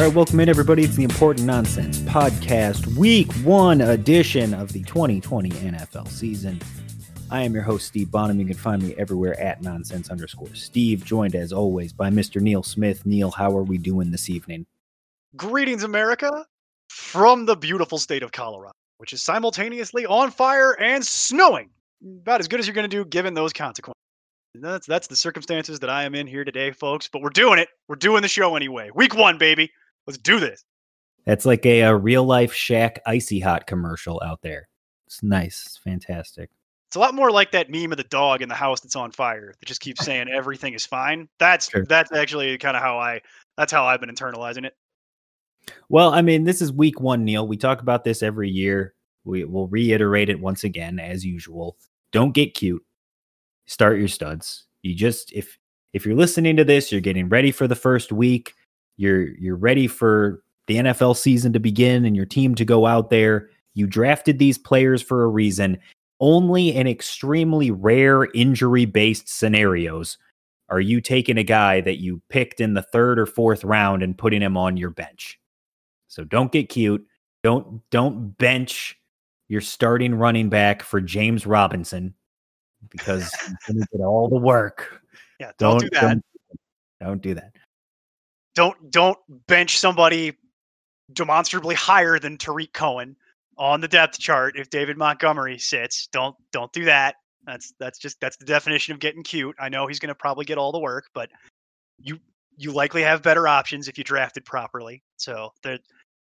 [0.00, 0.82] All right, welcome in, everybody.
[0.82, 6.58] It's the Important Nonsense Podcast, Week One edition of the 2020 NFL season.
[7.30, 8.40] I am your host, Steve Bonham.
[8.40, 12.40] You can find me everywhere at nonsense underscore Steve, joined as always by Mr.
[12.40, 13.04] Neil Smith.
[13.04, 14.64] Neil, how are we doing this evening?
[15.36, 16.46] Greetings, America,
[16.88, 21.68] from the beautiful state of Colorado, which is simultaneously on fire and snowing.
[22.22, 24.00] About as good as you're going to do given those consequences.
[24.54, 27.06] That's that's the circumstances that I am in here today, folks.
[27.06, 27.68] But we're doing it.
[27.86, 28.88] We're doing the show anyway.
[28.94, 29.70] Week one, baby.
[30.10, 30.64] Let's do this.
[31.24, 34.68] That's like a, a real life Shaq Icy Hot commercial out there.
[35.06, 35.66] It's nice.
[35.66, 36.50] It's fantastic.
[36.88, 39.12] It's a lot more like that meme of the dog in the house that's on
[39.12, 41.28] fire that just keeps saying everything is fine.
[41.38, 41.84] That's Sure.
[41.84, 43.20] that's actually kind of how I
[43.56, 44.74] that's how I've been internalizing it.
[45.88, 47.46] Well, I mean, this is week one, Neil.
[47.46, 48.94] We talk about this every year.
[49.22, 51.76] We will reiterate it once again, as usual.
[52.10, 52.84] Don't get cute.
[53.66, 54.66] Start your studs.
[54.82, 55.56] You just if
[55.92, 58.54] if you're listening to this, you're getting ready for the first week.
[59.00, 63.08] You're you're ready for the NFL season to begin and your team to go out
[63.08, 63.48] there.
[63.72, 65.78] You drafted these players for a reason.
[66.20, 70.18] Only in extremely rare injury based scenarios
[70.68, 74.18] are you taking a guy that you picked in the third or fourth round and
[74.18, 75.40] putting him on your bench.
[76.08, 77.02] So don't get cute.
[77.42, 79.00] Don't don't bench
[79.48, 82.12] your starting running back for James Robinson
[82.90, 83.30] because
[83.66, 85.00] to get all the work.
[85.38, 86.00] Yeah, don't, do that.
[86.02, 86.24] Don't,
[87.00, 87.54] don't do that.
[88.54, 90.36] Don't don't bench somebody
[91.12, 93.16] demonstrably higher than Tarik Cohen
[93.58, 96.08] on the depth chart if David Montgomery sits.
[96.08, 97.16] Don't don't do that.
[97.46, 99.56] That's that's just that's the definition of getting cute.
[99.58, 101.30] I know he's going to probably get all the work, but
[101.98, 102.18] you
[102.56, 105.02] you likely have better options if you drafted properly.
[105.16, 105.78] So there-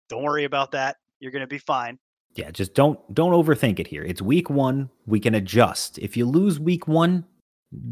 [0.09, 0.97] don't worry about that.
[1.19, 1.97] You're going to be fine.
[2.35, 4.03] Yeah, just don't don't overthink it here.
[4.03, 4.89] It's week 1.
[5.05, 5.97] We can adjust.
[5.99, 7.25] If you lose week 1,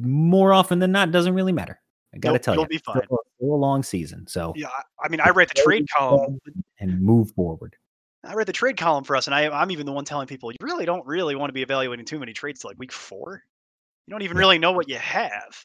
[0.01, 1.79] more often than not doesn't really matter.
[2.13, 2.97] I got to tell you, it'll be fine.
[2.97, 3.05] a-
[3.37, 4.27] still a long season.
[4.27, 4.67] So Yeah,
[5.01, 6.39] I- mean, I read the trade column.
[6.79, 7.75] and move forward.
[8.25, 10.51] I read the trade column for us, and I, I'm even the one telling people
[10.51, 13.41] you really don't really want to be evaluating too many trades till like week four.
[14.07, 14.41] You don't even Yeah.
[14.41, 15.63] really know what you have.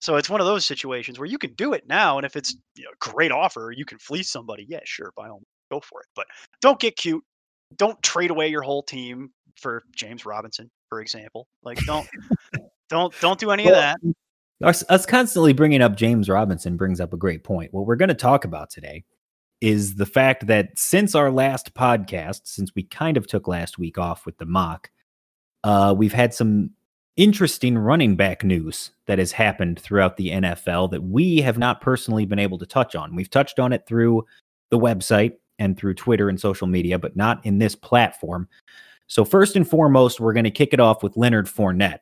[0.00, 2.56] So it's one of those situations where you can do it now, and if it's
[2.76, 4.64] you know, a great offer, you can fleece somebody.
[4.68, 6.06] Yeah, sure, by all means, go for it.
[6.14, 6.26] But
[6.62, 7.22] don't get cute.
[7.76, 11.46] Don't trade away your whole team for James Robinson, for example.
[11.62, 12.08] Like don't
[12.88, 13.98] don't don't do any of that.
[14.62, 17.72] Us, us constantly bringing up James Robinson brings up a great point.
[17.72, 19.04] What we're going to talk about today
[19.60, 23.98] is the fact that since our last podcast, since we kind of took last week
[23.98, 24.90] off with the mock,
[25.64, 26.70] uh, we've had some
[27.16, 32.24] interesting running back news that has happened throughout the NFL that we have not personally
[32.24, 33.14] been able to touch on.
[33.14, 34.24] We've touched on it through
[34.70, 38.48] the website and through Twitter and social media, but not in this platform.
[39.06, 41.98] So, first and foremost, we're going to kick it off with Leonard Fournette.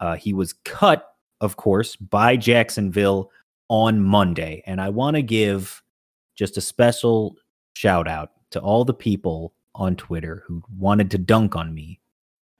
[0.00, 1.13] Uh, he was cut,
[1.44, 3.30] of course, by Jacksonville
[3.68, 4.62] on Monday.
[4.66, 5.82] And I want to give
[6.34, 7.36] just a special
[7.74, 12.00] shout out to all the people on Twitter who wanted to dunk on me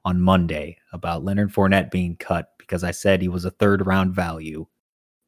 [0.04, 4.14] on Monday about Leonard Fournette being cut because I said he was a third round
[4.14, 4.66] value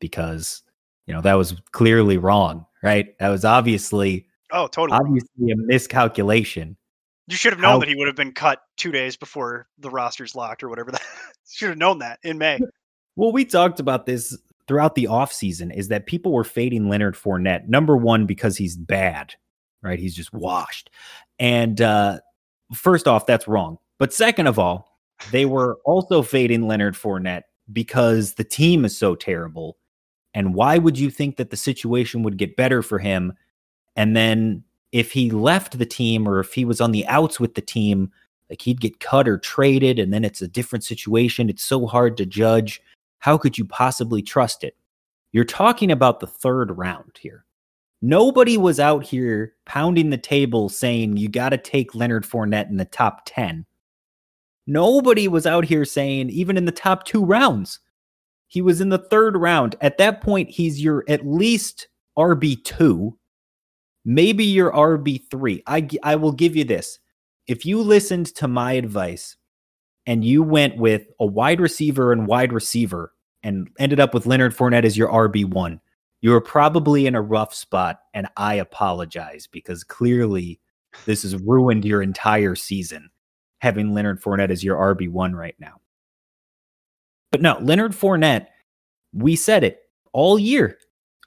[0.01, 0.63] because,
[1.07, 3.19] you know, that was clearly wrong, right?
[3.19, 4.99] That was obviously Oh, totally.
[4.99, 6.77] obviously a miscalculation.
[7.29, 9.91] You should have known how- that he would have been cut two days before the
[9.91, 10.93] roster's locked or whatever.
[10.93, 11.03] That
[11.51, 12.59] should have known that in May.
[13.17, 14.37] Well, we talked about this
[14.69, 17.69] throughout the offseason is that people were fading Leonard Fournette.
[17.69, 19.35] Number one, because he's bad,
[19.83, 19.99] right?
[19.99, 20.91] He's just washed.
[21.39, 22.19] And uh,
[22.75, 23.79] first off, that's wrong.
[23.99, 24.99] But second of all,
[25.31, 29.79] they were also fading Leonard Fournette because the team is so terrible.
[30.35, 33.33] And why would you think that the situation would get better for him?
[33.95, 37.55] And then if he left the team or if he was on the outs with
[37.55, 38.13] the team,
[38.51, 41.49] like he'd get cut or traded, and then it's a different situation.
[41.49, 42.81] It's so hard to judge.
[43.19, 44.77] How could you possibly trust it?
[45.33, 47.45] You're talking about the third round here.
[48.03, 52.77] Nobody was out here pounding the table saying you got to take Leonard Fournette in
[52.77, 53.67] the top 10.
[54.67, 57.81] Nobody was out here saying, even in the top two rounds,
[58.49, 59.77] he was in the third round.
[59.81, 63.13] At that point, he's your at least RB2,
[64.05, 65.63] maybe your RB3.
[65.67, 66.99] I, I will give you this.
[67.47, 69.37] If you listened to my advice
[70.07, 73.13] and you went with a wide receiver and wide receiver
[73.43, 75.81] and ended up with Leonard Fournette as your RB1,
[76.21, 78.01] you were probably in a rough spot.
[78.15, 80.61] And I apologize because clearly
[81.05, 83.11] this has ruined your entire season.
[83.61, 85.81] having Leonard Fournette as your RB1 right now.
[87.33, 88.47] But no, Leonard Fournette,
[89.13, 89.81] we said it
[90.13, 90.79] all year,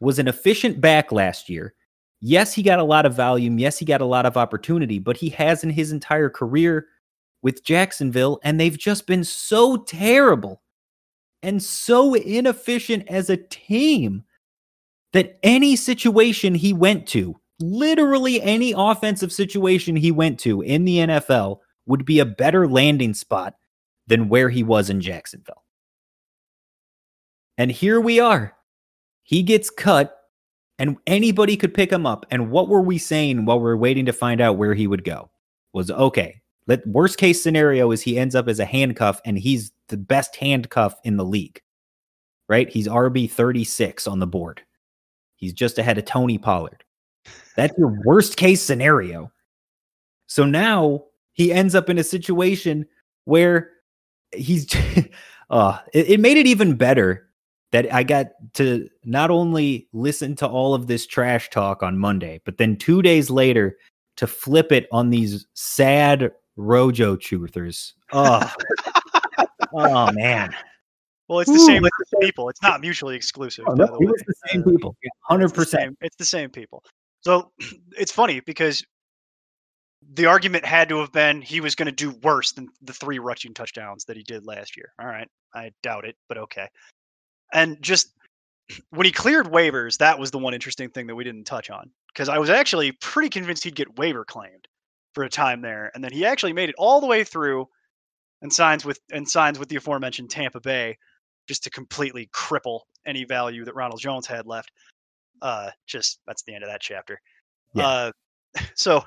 [0.02, 1.74] was an efficient back last year.
[2.22, 3.60] Yes, he got a lot of volume.
[3.60, 6.88] Yes, he got a lot of opportunity, but he has in his entire career
[7.41, 10.62] with Jacksonville, and they've just been so terrible
[11.41, 14.24] and so inefficient as a team
[15.13, 20.97] that any situation he went to, literally any offensive situation he went to in the
[20.97, 23.56] NFL, would be a better landing spot
[24.07, 25.63] than where he was in Jacksonville.
[27.57, 28.56] And here we are.
[29.24, 30.15] He gets cut,
[30.77, 32.25] and anybody could pick him up.
[32.31, 35.03] And what were we saying while we are waiting to find out where he would
[35.03, 35.30] go?
[35.74, 36.41] Was okay.
[36.69, 40.36] Let worst case scenario is he ends up as a handcuff, and he's the best
[40.36, 41.60] handcuff in the league.
[42.48, 42.69] Right?
[42.69, 44.62] He's RB 36 on the board.
[45.36, 46.83] He's just ahead of Tony Pollard.
[47.56, 49.31] That's your worst case scenario.
[50.27, 52.86] So now he ends up in a situation
[53.25, 53.72] where
[54.31, 54.68] he's
[55.50, 57.27] uh it, it made it even better
[57.72, 62.42] that I got to not only listen to all of this trash talk on Monday,
[62.45, 63.77] but then two days later
[64.18, 67.94] to flip it on these sad Rojo truthers.
[68.12, 68.52] Oh,
[69.74, 70.54] oh man.
[71.28, 71.84] Well, it's the Ooh, same
[72.22, 72.50] people.
[72.50, 73.66] It's not mutually exclusive.
[73.68, 74.96] Oh, no, it was the same uh, people.
[75.24, 75.96] Hundred percent.
[76.02, 76.84] It's the same people.
[77.22, 77.52] So
[77.98, 78.84] it's funny because
[80.14, 83.20] the argument had to have been he was going to do worse than the three
[83.20, 84.92] rushing touchdowns that he did last year.
[85.00, 86.68] All right, I doubt it, but okay
[87.54, 88.14] and just
[88.92, 91.90] when he cleared waivers, that was the one interesting thing that we didn't touch on
[92.14, 94.59] because I was actually pretty convinced he'd get waiver claimed
[95.14, 97.68] for a time there, and then he actually made it all the way through
[98.42, 100.98] and signs with and signs with the aforementioned Tampa Bay
[101.48, 104.72] just to completely cripple any value that Ronald Jones had left.
[105.42, 107.20] Uh, just that's the end of that chapter.
[107.74, 107.88] Yeah.
[107.88, 108.12] Uh,
[108.76, 109.04] so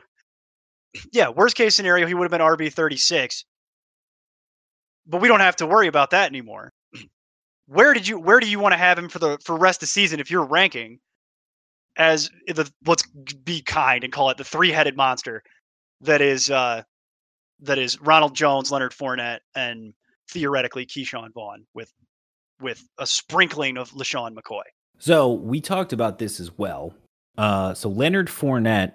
[1.12, 3.44] yeah, worst case scenario, he would have been RB thirty six,
[5.06, 6.72] but we don't have to worry about that anymore
[7.66, 9.80] where did you where do you want to have him for the for rest of
[9.80, 10.98] the season if you're ranking
[11.96, 13.06] as the let's
[13.44, 15.42] be kind and call it the three-headed monster
[16.02, 16.82] that is uh
[17.60, 19.94] that is Ronald Jones, Leonard Fournette, and
[20.28, 21.92] theoretically Ke'Shawn Vaughn with
[22.60, 24.62] with a sprinkling of LeSean McCoy.
[24.98, 26.94] So we talked about this as well.
[27.38, 28.92] Uh so Leonard Fournette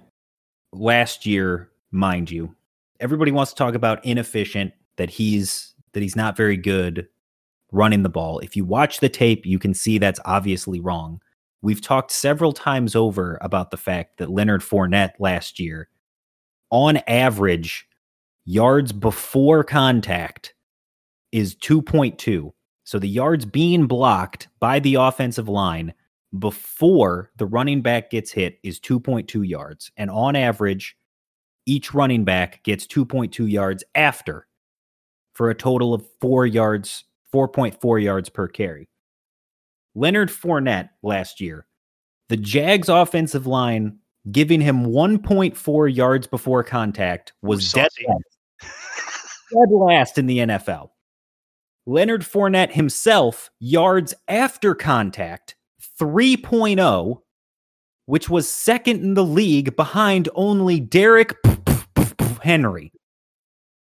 [0.73, 2.55] last year, mind you,
[2.99, 7.07] everybody wants to talk about inefficient, that he's that he's not very good
[7.71, 8.39] running the ball.
[8.39, 11.21] If you watch the tape, you can see that's obviously wrong.
[11.61, 15.89] We've talked several times over about the fact that Leonard Fournette last year,
[16.69, 17.87] on average,
[18.45, 20.53] yards before contact
[21.31, 22.51] is 2.2.
[22.83, 25.93] So the yards being blocked by the offensive line
[26.37, 29.91] before the running back gets hit is 2.2 yards.
[29.97, 30.95] And on average,
[31.65, 34.47] each running back gets 2.2 yards after
[35.33, 37.03] for a total of four yards
[37.33, 38.89] 4.4 yards per carry.
[39.95, 41.65] Leonard Fournette last year,
[42.29, 43.99] the Jags offensive line
[44.31, 48.23] giving him 1.4 yards before contact was dead last.
[49.51, 50.89] dead last in the NFL.
[51.85, 55.55] Leonard Fournette himself, yards after contact,
[55.99, 57.21] 3.0,
[58.05, 61.33] which was second in the league behind only Derrick
[62.41, 62.91] Henry.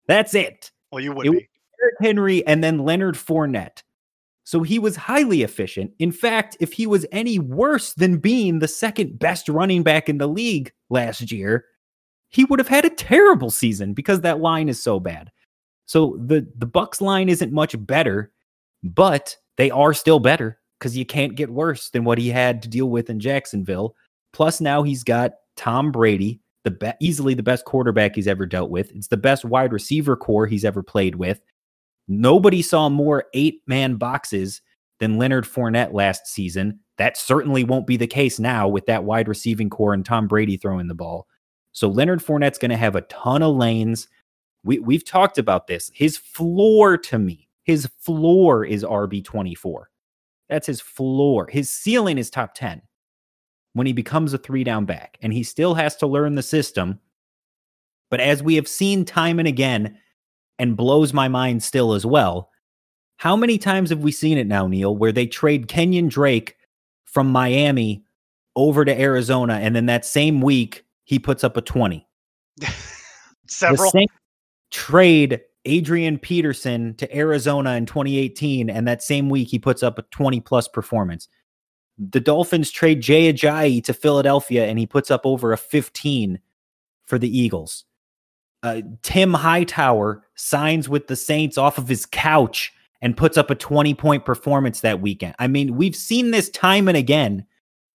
[0.06, 0.70] That's it.
[0.90, 1.48] Well, you would it, be.
[1.78, 3.82] Derrick Henry and then Leonard Fournette.
[4.44, 5.92] So he was highly efficient.
[5.98, 10.18] In fact, if he was any worse than being the second best running back in
[10.18, 11.64] the league last year,
[12.30, 15.30] he would have had a terrible season because that line is so bad.
[15.86, 18.32] So the the Bucs line isn't much better,
[18.82, 22.68] but they are still better because you can't get worse than what he had to
[22.68, 23.94] deal with in Jacksonville.
[24.32, 28.70] Plus now he's got Tom Brady, the be- easily the best quarterback he's ever dealt
[28.70, 28.90] with.
[28.92, 31.40] It's the best wide receiver core he's ever played with.
[32.08, 34.60] Nobody saw more eight man boxes
[34.98, 36.80] than Leonard Fournette last season.
[36.98, 40.56] That certainly won't be the case now with that wide receiving core and Tom Brady
[40.56, 41.26] throwing the ball.
[41.72, 44.08] So Leonard Fournette's going to have a ton of lanes.
[44.62, 45.90] We, we've talked about this.
[45.94, 49.84] His floor to me, his floor is RB24.
[50.48, 51.48] That's his floor.
[51.50, 52.82] His ceiling is top 10
[53.72, 55.18] when he becomes a three down back.
[55.22, 57.00] And he still has to learn the system.
[58.10, 59.98] But as we have seen time and again,
[60.62, 62.48] and blows my mind still as well.
[63.16, 66.56] How many times have we seen it now, Neil, where they trade Kenyan Drake
[67.04, 68.04] from Miami
[68.54, 72.06] over to Arizona, and then that same week he puts up a 20?
[73.48, 73.92] Several.
[74.70, 80.02] trade Adrian Peterson to Arizona in 2018, and that same week he puts up a
[80.02, 81.26] 20 plus performance.
[81.98, 86.38] The Dolphins trade Jay Ajayi to Philadelphia, and he puts up over a 15
[87.04, 87.84] for the Eagles
[88.62, 93.54] uh, Tim Hightower signs with the Saints off of his couch and puts up a
[93.54, 95.34] 20 point performance that weekend.
[95.38, 97.44] I mean, we've seen this time and again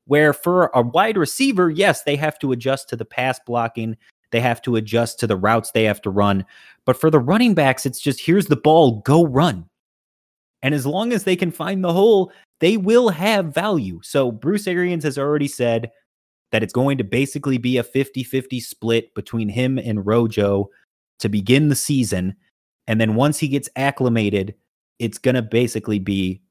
[0.05, 3.95] where for a wide receiver, yes, they have to adjust to the pass blocking,
[4.31, 6.45] they have to adjust to the routes they have to run.
[6.85, 9.65] But for the running backs, it's just here's the ball, go run.
[10.61, 13.99] And as long as they can find the hole, they will have value.
[14.03, 15.91] So Bruce Arians has already said
[16.51, 20.69] that it's going to basically be a 50 50 split between him and Rojo
[21.19, 22.35] to begin the season.
[22.87, 24.55] And then once he gets acclimated,
[24.99, 26.41] it's going to basically be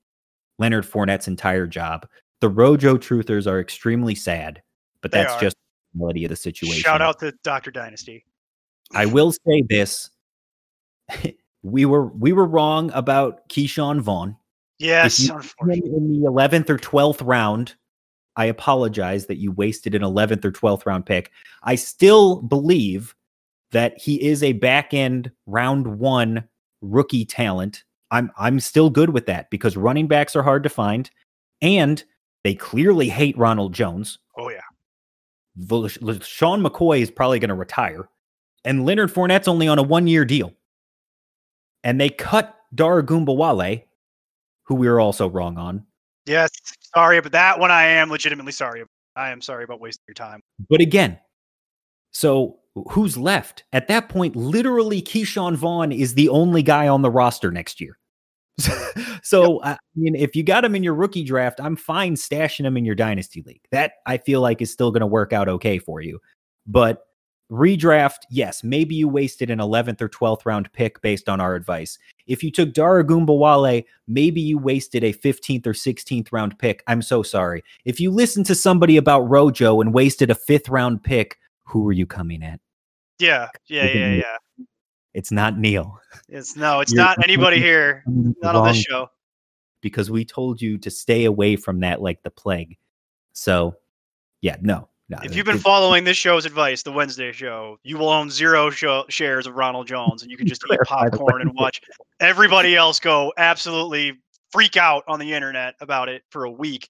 [0.59, 2.07] Leonard Fournette's entire job.
[2.41, 4.63] The Rojo truthers are extremely sad,
[5.01, 5.41] but They that's are.
[5.41, 5.57] just
[5.95, 6.83] the reality of the situation.
[6.83, 8.25] Shout out to Doctor Dynasty.
[8.95, 10.11] I will say this.
[11.63, 14.37] we were we were wrong about Ke'Shawn Vaughn.
[14.79, 15.29] Yes.
[15.29, 17.75] In the eleventh or twelfth round,
[18.37, 21.31] I apologize that you wasted an eleventh or twelfth round pick.
[21.63, 23.15] I still believe
[23.73, 26.45] that he is a back end round one
[26.83, 27.85] rookie talent.
[28.11, 31.11] I'm I'm still good with that because running backs are hard to find,
[31.63, 32.03] and
[32.45, 34.19] they clearly hate Ronald Jones.
[34.39, 34.61] Oh yeah.
[35.57, 38.09] Vol- Sean McCoy is probably going to retire,
[38.65, 40.53] and Leonard Fournette's only on a one year deal.
[41.83, 43.85] And they cut Dare Ogunbowale,
[44.65, 45.86] who we were also wrong on.
[46.27, 46.51] Yes.
[46.95, 48.81] Sorry, but that one I am legitimately sorry.
[48.81, 48.91] about.
[49.17, 50.41] I am sorry about wasting your time.
[50.69, 51.19] But again,
[52.11, 52.59] so
[52.91, 53.65] who's left?
[53.73, 57.99] At that point, literally, Ke'Shawn Vaughn is the only guy on the roster next year.
[59.23, 62.77] so, I mean, if you got him in your rookie draft, I'm fine stashing him
[62.77, 63.63] in your dynasty league.
[63.71, 66.21] That I feel like is still going to work out okay for you.
[66.67, 67.03] But
[67.51, 71.99] redraft, yes, maybe you wasted an 11th or 12th round pick based on our advice.
[72.27, 76.83] If you took Dare Ogunbowale, maybe you wasted a 15th or 16th round pick.
[76.87, 77.63] I'm so sorry.
[77.85, 81.93] If you listened to somebody about Rojo and wasted a fifth round pick, who are
[81.93, 82.61] you coming at?
[83.19, 84.65] Yeah, yeah, yeah, yeah.
[85.15, 85.99] It's not Neil.
[86.29, 88.03] It's no, it's You're not anybody here.
[88.05, 89.09] coming at the Not on this show.
[89.81, 92.77] Because we told you to stay away from that like the plague.
[93.33, 93.77] So,
[94.43, 94.89] yeah, no.
[95.23, 99.05] If you've been following this show's advice, the Wednesday show, you will own zero show,
[99.09, 101.81] shares of Ronald Jones, and you can just eat popcorn and watch
[102.19, 104.19] everybody else go absolutely
[104.51, 106.89] freak out on the internet about it for a week.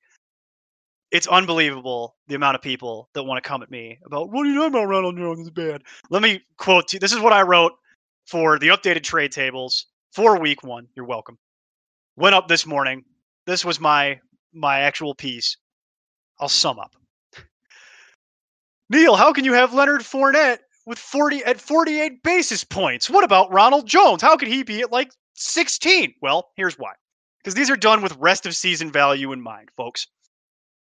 [1.11, 4.49] It's unbelievable the amount of people that want to come at me about what are
[4.49, 5.83] you talking about Ronald Jones is bad.
[6.09, 7.01] Let me quote to you.
[7.01, 7.73] This is what I wrote
[8.27, 10.89] for the updated trade tables for week one.
[10.97, 11.39] You're welcome.
[12.17, 13.05] Went up this morning.
[13.45, 14.19] This was my
[14.55, 15.59] my actual piece.
[16.41, 16.97] I'll sum up.
[18.89, 23.11] Neil, how can you have Leonard Fournette with 40 at 48 basis points?
[23.11, 24.23] What about Ronald Jones?
[24.23, 26.15] How could he be at like 16?
[26.23, 26.93] Well, here's why.
[27.39, 30.07] Because these are done with rest of season value in mind, folks.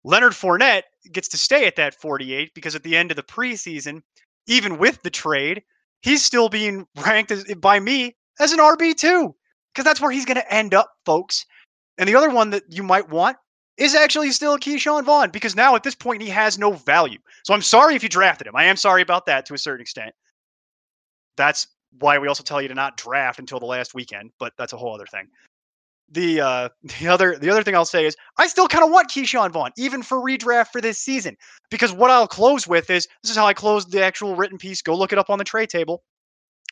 [0.02, 0.82] Leonard Fournette
[1.12, 4.02] gets to stay at that 48 because at the end of the preseason,
[4.46, 5.62] even with the trade,
[6.02, 9.32] he's still being ranked as, by me as an RB2
[9.72, 11.46] because that's where he's going to end up, folks.
[11.96, 13.36] And the other one that you might want
[13.76, 17.18] is actually still Ke'Shawn Vaughn because now at this point he has no value.
[17.44, 18.56] So I'm sorry if you drafted him.
[18.56, 20.14] I am sorry about that to a certain extent.
[21.36, 21.66] That's
[21.98, 24.76] why we also tell you to not draft until the last weekend, but that's a
[24.76, 25.28] whole other thing.
[26.10, 26.68] The uh,
[27.00, 29.70] the other the other thing I'll say is I still kind of want Ke'Shawn Vaughn
[29.76, 31.36] even for redraft for this season
[31.70, 34.82] because what I'll close with is this is how I closed the actual written piece.
[34.82, 36.02] Go look it up on the trade table.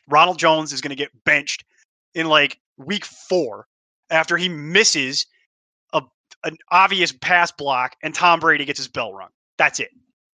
[0.09, 1.65] Ronald Jones is going to get benched
[2.13, 3.67] in like week four
[4.09, 5.25] after he misses
[6.43, 9.29] an obvious pass block and Tom Brady gets his bell rung.
[9.57, 9.89] That's it.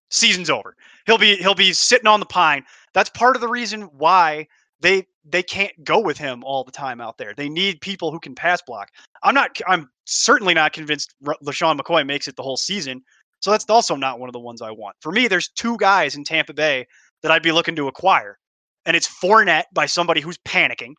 [0.09, 0.75] Season's over.
[1.05, 2.63] He'll be he'll be sitting on the pine.
[2.93, 4.47] That's part of the reason why
[4.79, 7.33] they they can't go with him all the time out there.
[7.35, 8.89] They need people who can pass block.
[9.23, 13.01] I'm not I'm certainly not convinced LeSean McCoy makes it the whole season.
[13.39, 14.95] So that's also not one of the ones I want.
[15.01, 16.87] For me, there's two guys in Tampa Bay
[17.21, 18.39] that I'd be looking to acquire.
[18.85, 20.93] And it's Fournette by somebody who's panicking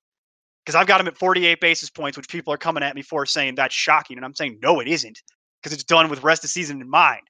[0.69, 3.25] because I've got him at 48 basis points, which people are coming at me for
[3.25, 4.19] saying that's shocking.
[4.19, 5.23] And I'm saying, no, it isn't
[5.63, 7.23] because it's done with rest of season in mind.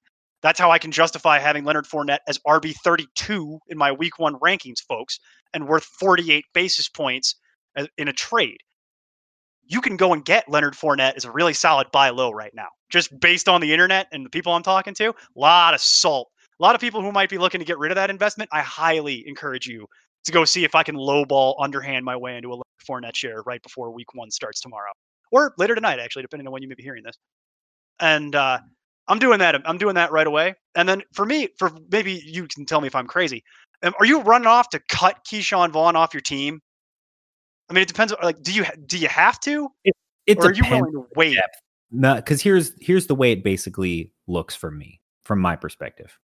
[0.42, 4.34] That's how I can justify having Leonard Fournette as RB 32 in my week one
[4.40, 5.20] rankings, folks,
[5.54, 7.36] and worth 48 basis points
[7.96, 8.58] in a trade.
[9.64, 12.70] You can go and get Leonard Fournette as a really solid buy low right now,
[12.90, 15.10] just based on the internet and the people I'm talking to.
[15.10, 16.28] A lot of salt.
[16.58, 18.50] A lot of people who might be looking to get rid of that investment.
[18.52, 19.86] I highly encourage you
[20.24, 23.62] to go see if I can lowball underhand my way into a Fournette share right
[23.62, 24.90] before week one starts tomorrow
[25.30, 27.16] or later tonight, actually, depending on when you may be hearing this.
[28.00, 28.58] And uh,
[29.08, 29.60] I'm doing that.
[29.64, 30.54] I'm doing that right away.
[30.74, 33.42] And then for me, for maybe you can tell me if I'm crazy.
[33.82, 36.60] Um, are you running off to cut Ke'Shawn Vaughn off your team?
[37.70, 38.14] I mean, it depends.
[38.22, 40.86] Like, do you do you have to, It or are you depends.
[40.92, 41.38] willing to wait?
[41.90, 46.18] No, because here's here's the way it basically looks for me, from my perspective.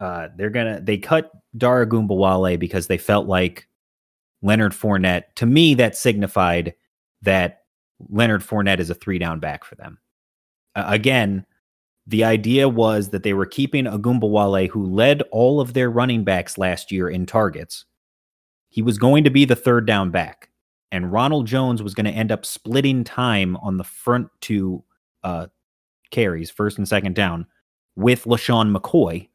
[0.00, 3.66] Uh, they're gonna they cut Dare Ogunbowale because they felt like
[4.42, 6.74] Leonard Fournette, to me, that signified
[7.22, 7.62] that
[8.08, 9.98] Leonard Fournette is a three down back for them.
[10.74, 11.46] Uh, again,
[12.06, 16.58] the idea was that they were keeping Ogunbowale, who led all of their running backs
[16.58, 17.84] last year in targets.
[18.68, 20.50] He was going to be the third down back,
[20.92, 24.84] and Ronald Jones was going to end up splitting time on the front two
[25.24, 25.46] uh,
[26.10, 27.46] carries, first and second down,
[27.96, 29.28] with LeSean McCoy,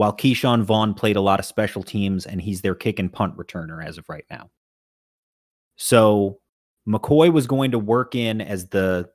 [0.00, 3.36] while Keyshawn Vaughn played a lot of special teams and he's their kick and punt
[3.36, 4.48] returner as of right now.
[5.76, 6.38] So
[6.88, 9.10] McCoy was going to work in as the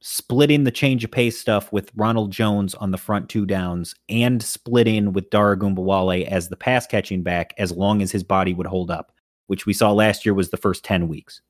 [0.00, 4.42] splitting the change of pace stuff with Ronald Jones on the front two downs and
[4.42, 8.54] split in with Dare Ogunbowale as the pass catching back as long as his body
[8.54, 9.12] would hold up,
[9.48, 11.42] which we saw last year was the first 10 weeks.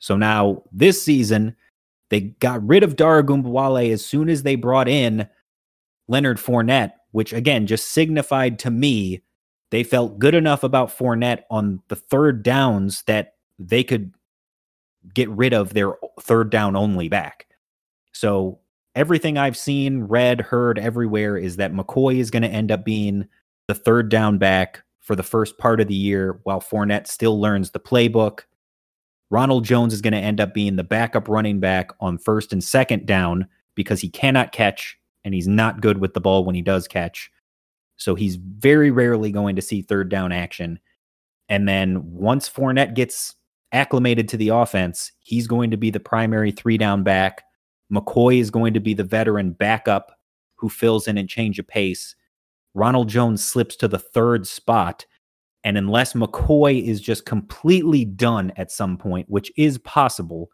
[0.00, 1.56] So now this season,
[2.10, 5.26] they got rid of Dare Ogunbowale as soon as they brought in
[6.08, 9.22] Leonard Fournette, which again just signified to me
[9.70, 14.12] they felt good enough about Fournette on the third downs that they could
[15.14, 17.46] get rid of their third down only back.
[18.12, 18.58] So
[18.94, 23.28] everything I've seen, read, heard everywhere is that McCoy is going to end up being
[23.68, 27.70] the third down back for the first part of the year while Fournette still learns
[27.70, 28.40] the playbook.
[29.30, 32.62] Ronald Jones is going to end up being the backup running back on first and
[32.62, 36.62] second down because he cannot catch and he's not good with the ball when he
[36.62, 37.30] does catch.
[37.96, 40.80] So he's very rarely going to see third down action.
[41.48, 43.34] And then once Fournette gets
[43.72, 47.42] acclimated to the offense, he's going to be the primary three down back.
[47.92, 50.12] McCoy is going to be the veteran backup
[50.56, 52.14] who fills in and change of pace.
[52.74, 55.04] Ronald Jones slips to the third spot.
[55.64, 60.50] And unless McCoy is just completely done at some point, which is possible,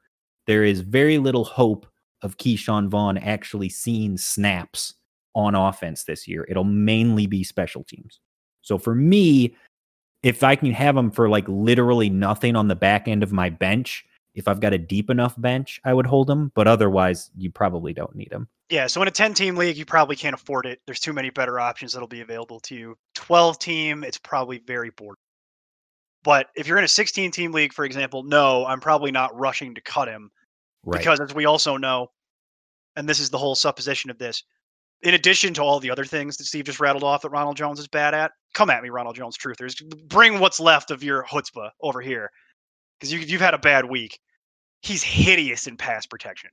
[0.47, 1.87] there is very little hope
[2.23, 4.95] of Ke'Shawn Vaughn actually seeing snaps
[5.35, 6.47] on offense this year.
[6.49, 8.21] It'll mainly be special teams.
[8.63, 9.55] So for me,
[10.23, 13.51] if I can have him for like literally nothing on the back end of my
[13.51, 14.05] bench,
[14.35, 16.53] if I've got a deep enough bench, I would hold him.
[16.55, 18.49] But otherwise, you probably don't need him.
[18.69, 20.81] Yeah, so in a 10 team league, you probably can't afford it.
[20.87, 22.97] There's too many better options that'll be available to you.
[23.15, 25.17] 12 team, it's probably very boring.
[26.25, 29.77] But if you're in a 16 team league, for example, no, I'm probably not rushing
[29.77, 30.31] to cut him
[30.87, 30.99] Right.
[30.99, 32.09] because as we also know,
[32.95, 34.43] and this is the whole supposition of this,
[35.03, 37.79] in addition to all the other things that Steve just rattled off that Ronald Jones
[37.79, 39.75] is bad at, come at me, Ronald Jones truthers.
[40.09, 42.31] Bring what's left of your chutzpah over here
[42.99, 44.19] because you, you've had a bad week.
[44.81, 46.51] He's hideous in pass protection.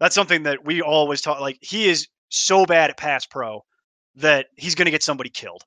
[0.00, 1.40] That's something that we always talk.
[1.40, 3.62] Like he is so bad at pass pro
[4.16, 5.62] that he's going to get somebody killed,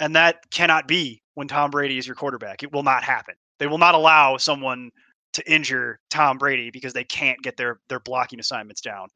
[0.00, 2.62] and that cannot be when Tom Brady is your quarterback.
[2.62, 3.34] It will not happen.
[3.58, 4.90] They will not allow someone
[5.32, 9.08] to injure Tom Brady because they can't get their their blocking assignments down.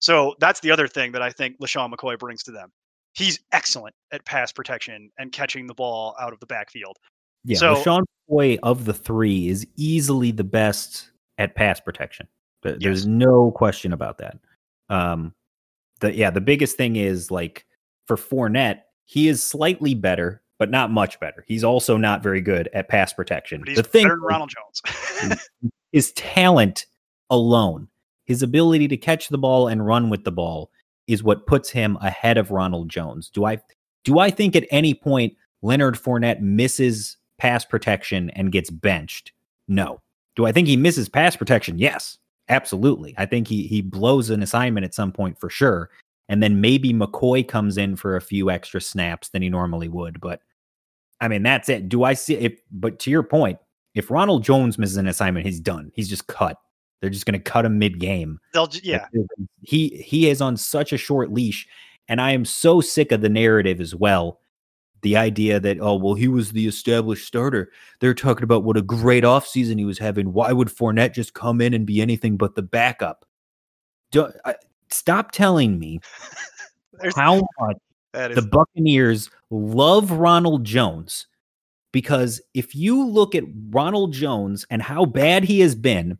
[0.00, 2.72] So that's the other thing that I think LeSean McCoy brings to them.
[3.14, 6.96] He's excellent at pass protection and catching the ball out of the backfield.
[7.44, 12.26] Yeah, So- LeSean McCoy of the three is easily the best at pass protection.
[12.62, 13.04] There's Yes.
[13.04, 14.38] no question about that.
[14.88, 15.34] Um,
[16.00, 17.66] the yeah, the biggest thing is like
[18.06, 21.44] for Fournette, he is slightly better, but not much better.
[21.48, 23.64] He's also not very good at pass protection.
[23.66, 25.50] The thing better than is, Ronald Jones.
[25.92, 26.86] his talent
[27.30, 27.88] alone,
[28.26, 30.70] his ability to catch the ball and run with the ball
[31.08, 33.28] is what puts him ahead of Ronald Jones.
[33.28, 33.58] Do I
[34.04, 39.32] do I think at any point Leonard Fournette misses pass protection and gets benched?
[39.66, 40.00] No.
[40.36, 41.76] Do I think he misses pass protection?
[41.76, 42.18] Yes.
[42.50, 43.16] Absolutely.
[43.18, 45.90] I think he he blows an assignment at some point for sure.
[46.28, 50.20] And then maybe McCoy comes in for a few extra snaps than he normally would,
[50.20, 50.40] but
[51.22, 51.88] I mean that's it.
[51.88, 53.58] Do I see if but to your point,
[53.94, 55.92] if Ronald Jones misses an assignment, he's done.
[55.94, 56.58] He's just cut.
[57.00, 58.40] They're just going to cut him mid game.
[58.52, 59.06] They'll yeah.
[59.60, 61.68] He he is on such a short leash,
[62.08, 64.40] and I am so sick of the narrative as well.
[65.02, 67.70] The idea that oh well he was the established starter.
[68.00, 70.32] They're talking about what a great offseason he was having.
[70.32, 73.24] Why would Fournette just come in and be anything but the backup?
[74.10, 74.56] Do, I,
[74.90, 76.00] stop telling me
[77.16, 77.78] how much
[78.12, 81.26] that is the Buccaneers love Ronald Jones
[81.92, 86.18] because if you look at Ronald Jones and how bad he has been,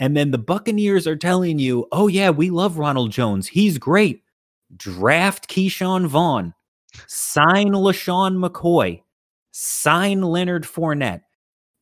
[0.00, 3.46] and then the Buccaneers are telling you, oh, yeah, we love Ronald Jones.
[3.46, 4.22] He's great.
[4.76, 6.52] Draft Ke'Shawn Vaughn,
[7.06, 9.02] sign LeSean McCoy,
[9.52, 11.22] sign Leonard Fournette.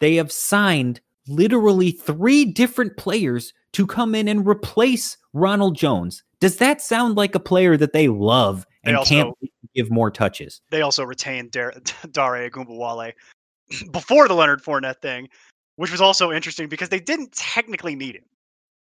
[0.00, 6.22] They have signed literally three different players to come in and replace Ronald Jones.
[6.40, 9.34] Does that sound like a player that they love and also- can't
[9.74, 10.60] give more touches?
[10.70, 11.74] they also retained Dar-
[12.10, 13.12] Dare Ogunbowale
[13.92, 15.28] before the Leonard Fournette thing,
[15.76, 18.24] which was also interesting because they didn't technically need him.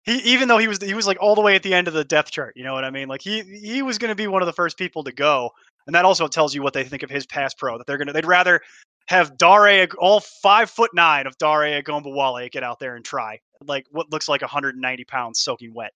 [0.04, 1.94] He, even though he was he was like all the way at the end of
[1.94, 3.10] the depth chart, you know what I mean?
[3.10, 5.52] Like he he was going to be one of the first people to go,
[5.86, 7.78] and that also tells you what they think of his pass pro.
[7.78, 8.62] That they're gonna they'd rather
[9.08, 13.86] have Dare all five foot nine of Dare Ogunbowale get out there and try like
[13.92, 15.92] what looks like 190 pounds soaking wet,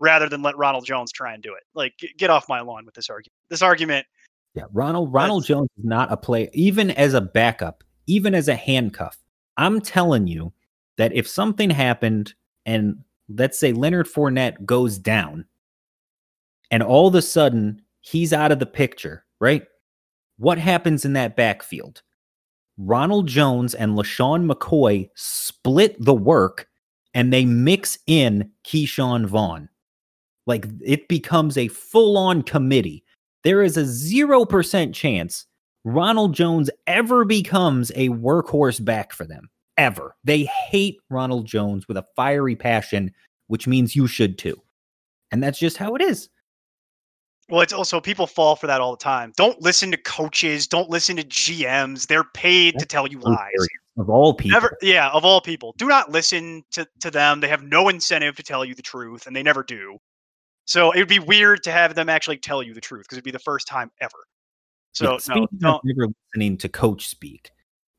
[0.00, 1.62] rather than let Ronald Jones try and do it.
[1.74, 3.34] Like get off my lawn with this argument.
[3.48, 4.06] This argument,
[4.54, 8.56] Yeah, Ronald Ronald Jones is not a play even as a backup, even as a
[8.56, 9.16] handcuff.
[9.56, 10.52] I'm telling you
[10.96, 12.34] that if something happened
[12.66, 15.44] and let's say Leonard Fournette goes down
[16.70, 19.64] and all of a sudden he's out of the picture, right?
[20.38, 22.02] What happens in that backfield?
[22.76, 26.68] Ronald Jones and LeSean McCoy split the work
[27.14, 29.68] and they mix in Ke'Shawn Vaughn.
[30.46, 33.04] Like it becomes a full on committee.
[33.44, 35.46] There is a 0% chance
[35.84, 39.50] Ronald Jones ever becomes a workhorse back for them.
[39.76, 40.16] Ever.
[40.24, 43.12] They hate Ronald Jones with a fiery passion,
[43.48, 44.60] which means you should too.
[45.30, 46.28] And that's just how it is.
[47.50, 49.32] well, it's also people fall for that all the time.
[49.36, 50.66] Don't listen to coaches.
[50.66, 52.06] Don't listen to GMs.
[52.06, 53.50] They're paid to tell you lies.
[53.98, 54.58] Of all people.
[54.58, 57.40] Never, yeah, of all people, do not listen to to them.
[57.40, 59.98] They have no incentive to tell you the truth, and they never do.
[60.64, 63.24] So it would be weird to have them actually tell you the truth because it'd
[63.24, 64.16] be the first time ever.
[64.92, 65.84] So Yeah, no, speaking don't.
[65.84, 67.50] never listening to coach speak,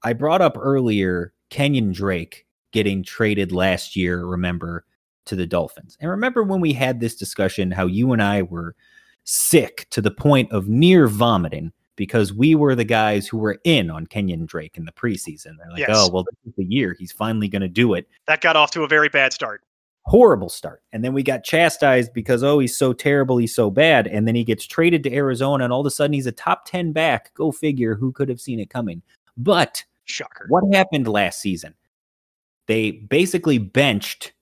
[0.03, 4.85] I brought up earlier Kenyan Drake getting traded last year, remember,
[5.25, 5.97] to the Dolphins.
[5.99, 8.75] And remember when we had this discussion how you and I were
[9.23, 13.89] sick to the point of near vomiting because we were the guys who were in
[13.89, 15.57] on Kenyan Drake in the preseason.
[15.57, 15.97] They're like, oh, Yes.
[15.97, 16.95] oh, well, this is the year.
[16.97, 18.07] He's finally going to do it.
[18.27, 19.63] That got off to a very bad start.
[20.07, 20.83] Horrible start.
[20.93, 24.05] And then we got chastised because, oh, he's so terrible, he's so bad.
[24.07, 26.65] And then he gets traded to Arizona, and all of a sudden he's a top
[26.65, 27.33] 10 back.
[27.33, 29.01] Go figure, who could have seen it coming?
[29.35, 30.45] But Shocker.
[30.49, 31.73] what happened last season?
[32.67, 34.33] They basically benched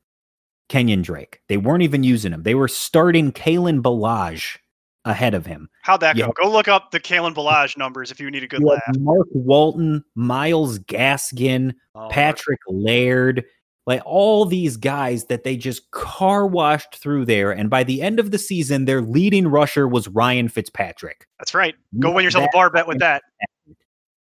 [0.70, 1.42] Kenyan Drake.
[1.48, 2.44] They weren't even using him.
[2.44, 4.58] They were starting Kalen Ballage
[5.06, 5.70] ahead of him.
[5.82, 6.28] How'd that Yeah.
[6.28, 6.34] go?
[6.44, 8.82] Go look up the Kalen Ballage numbers if you need a good laugh.
[9.00, 13.44] Mark Walton, Myles Gaskin, Oh, Patrick Laird,
[13.86, 17.52] like all these guys that they just car washed through there.
[17.52, 21.28] And by the end of the season, their leading rusher was Ryan Fitzpatrick.
[21.40, 21.76] That's right.
[22.00, 23.24] Go win yourself a bar bet with that.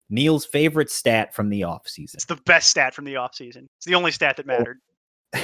[0.10, 2.16] Neil's favorite stat from the offseason.
[2.16, 3.68] It's the best stat from the offseason.
[3.78, 4.80] It's the only stat that mattered.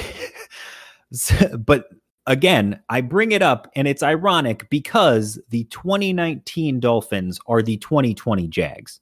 [1.58, 1.88] But
[2.26, 8.46] again, I bring it up and it's ironic because the 2019 Dolphins are the 2020
[8.46, 9.00] Jags.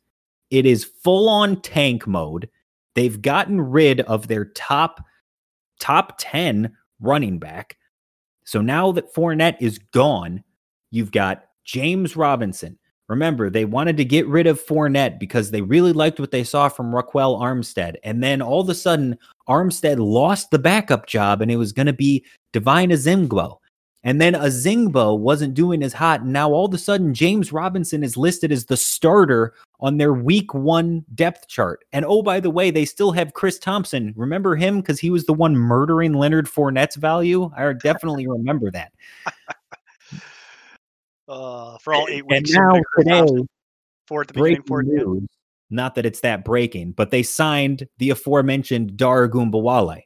[0.51, 2.49] It is full on tank mode.
[2.99, 5.05] They've gotten rid of their top
[5.79, 7.77] top 10 running back.
[8.45, 10.43] So now that Fournette is gone,
[10.91, 12.77] you've got James Robinson.
[13.09, 16.69] Remember, they wanted to get rid of Fournette because they really liked what they saw
[16.69, 17.95] from Ryquell Armstead.
[18.03, 19.17] And then all of a sudden,
[19.49, 23.59] Armstead lost the backup job and it was going to be Devine Ozigbo.
[24.09, 26.23] And then Ozigbo wasn't doing as hot.
[26.23, 30.15] And now all of a sudden, James Robinson is listed as the starter on their
[30.15, 31.85] week one depth chart.
[31.93, 34.15] And oh, by the way, they still have Chris Thompson.
[34.17, 34.81] Remember him?
[34.81, 37.51] Because he was the one murdering Leonard Fournette's value.
[37.55, 38.93] I definitely remember that.
[41.31, 42.51] Uh, for all eight and weeks.
[42.53, 43.45] of now today.
[44.07, 45.27] Four at the beginning, breaking four at news.
[45.69, 50.05] Not that it's that breaking, but they signed the aforementioned Dare Ogunbowale.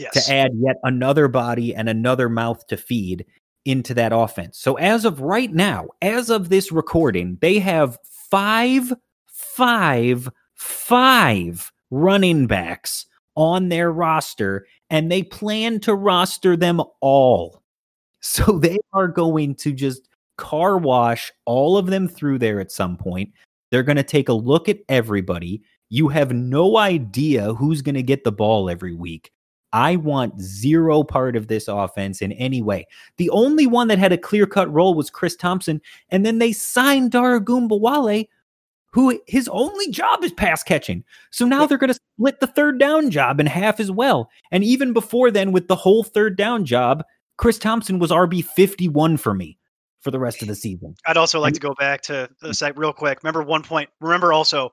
[0.00, 0.26] Yes.
[0.26, 3.26] to add yet another body and another mouth to feed
[3.64, 4.58] into that offense.
[4.58, 7.98] So as of right now, as of this recording, they have
[8.30, 8.92] five,
[9.26, 17.58] five, five running backs on their roster, and they plan to roster them all.
[18.22, 22.98] So they are going to just car wash all of them through there at some
[22.98, 23.32] point.
[23.70, 25.62] They're going to take a look at everybody.
[25.88, 29.32] You have no idea who's going to get the ball every week.
[29.72, 32.86] I want zero part of this offense in any way.
[33.16, 36.52] The only one that had a clear cut role was Chris Thompson, and then they
[36.52, 38.28] signed Dare Ogunbowale,
[38.92, 41.04] who his only job is pass catching.
[41.30, 44.28] So now they're going to split the third down job in half as well.
[44.50, 47.04] And even before then, with the whole third down job,
[47.36, 49.58] Chris Thompson was RB 51 for me
[50.00, 50.94] for the rest of the season.
[51.06, 52.56] I'd also like to go back to the mm.
[52.56, 53.22] site real quick.
[53.22, 53.90] Remember one point.
[54.00, 54.72] Remember also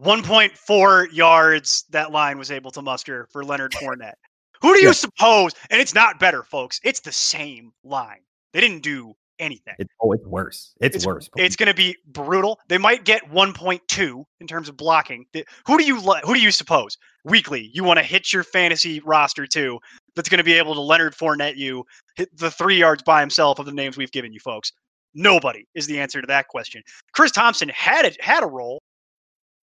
[0.00, 4.14] 1.4 yards that line was able to muster for Leonard Fournette.
[4.62, 4.92] Who do you Yeah.
[4.92, 5.52] suppose?
[5.70, 6.80] And it's not better, folks.
[6.84, 8.20] It's the same line.
[8.52, 9.74] They didn't do anything.
[9.78, 10.74] It, oh, it's worse.
[10.80, 11.28] It's, It's- worse.
[11.36, 12.58] It's going to be brutal.
[12.68, 15.26] They might get 1.2 in terms of blocking.
[15.66, 19.46] Who do you who do you suppose weekly you want to hit your fantasy roster
[19.46, 19.78] to
[20.16, 21.84] that's going to be able to Leonard Fournette you
[22.16, 24.72] hit the 3 yards by himself of the names we've given you folks?
[25.14, 26.82] Nobody is the answer to that question.
[27.12, 28.80] Chris Thompson had a, had a role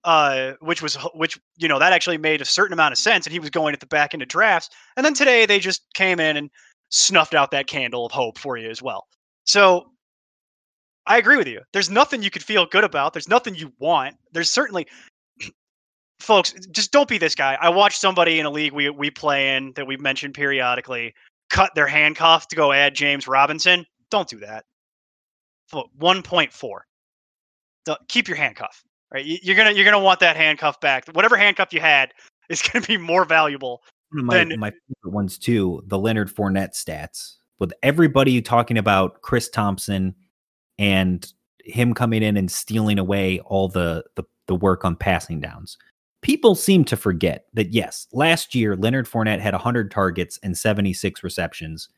[0.08, 3.32] uh which was which you know that actually made a certain amount of sense and
[3.32, 6.18] he was going at the back end of drafts and then today they just came
[6.18, 6.48] in and
[6.88, 9.06] snuffed out that candle of hope for you as well.
[9.44, 9.90] So
[11.06, 11.60] I agree with you.
[11.74, 13.12] There's nothing you could feel good about.
[13.12, 14.16] There's nothing you want.
[14.32, 14.86] There's certainly
[16.20, 17.58] folks, just don't be this guy.
[17.60, 21.12] I watched somebody in a league we we play in that we've mentioned periodically
[21.50, 23.84] cut their handcuff to go add James Robinson.
[24.10, 24.64] Don't do that.
[25.98, 26.86] One point four.
[28.08, 28.82] Keep your handcuff.
[29.12, 31.06] Right, You- you're gonna you're gonna want that handcuff back.
[31.12, 32.12] Whatever handcuff you had
[32.50, 33.82] is gonna be more valuable.
[34.10, 38.78] One of my, Then- my favorite ones too, the Leonard Fournette stats, with everybody talking
[38.78, 40.14] about Chris Thompson
[40.78, 41.30] and
[41.64, 45.76] him coming in and stealing away all the, the the work on passing downs.
[46.22, 51.22] People seem to forget that yes, last year Leonard Fournette had 100 targets and 76
[51.22, 51.88] receptions.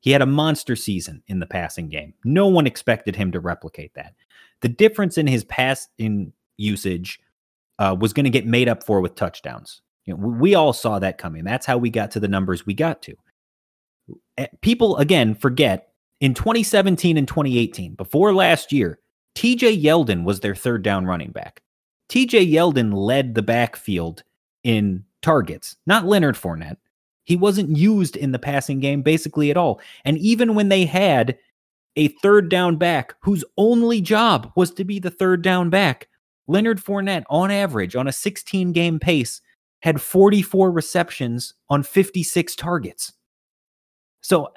[0.00, 2.14] He had a monster season in the passing game.
[2.24, 4.14] No one expected him to replicate that.
[4.62, 7.20] The difference in his passing usage
[7.78, 9.80] uh, was going to get made up for with touchdowns.
[10.04, 11.44] You know, we, all saw that coming.
[11.44, 13.14] That's how we got to the numbers we got to.
[14.36, 18.98] Eh, People again forget in 2017 and 2018, before last year,
[19.36, 21.62] TJ Yeldon was their third down running back.
[22.08, 24.24] TJ Yeldon led the backfield
[24.64, 26.78] in targets, not Leonard Fournette.
[27.24, 29.80] He wasn't used in the passing game basically at all.
[30.04, 31.38] And even when they had
[31.96, 36.08] a third down back whose only job was to be the third down back,
[36.48, 39.40] Leonard Fournette, on average, on a 16 game pace,
[39.82, 43.12] had 44 receptions on 56 targets.
[44.22, 44.48] So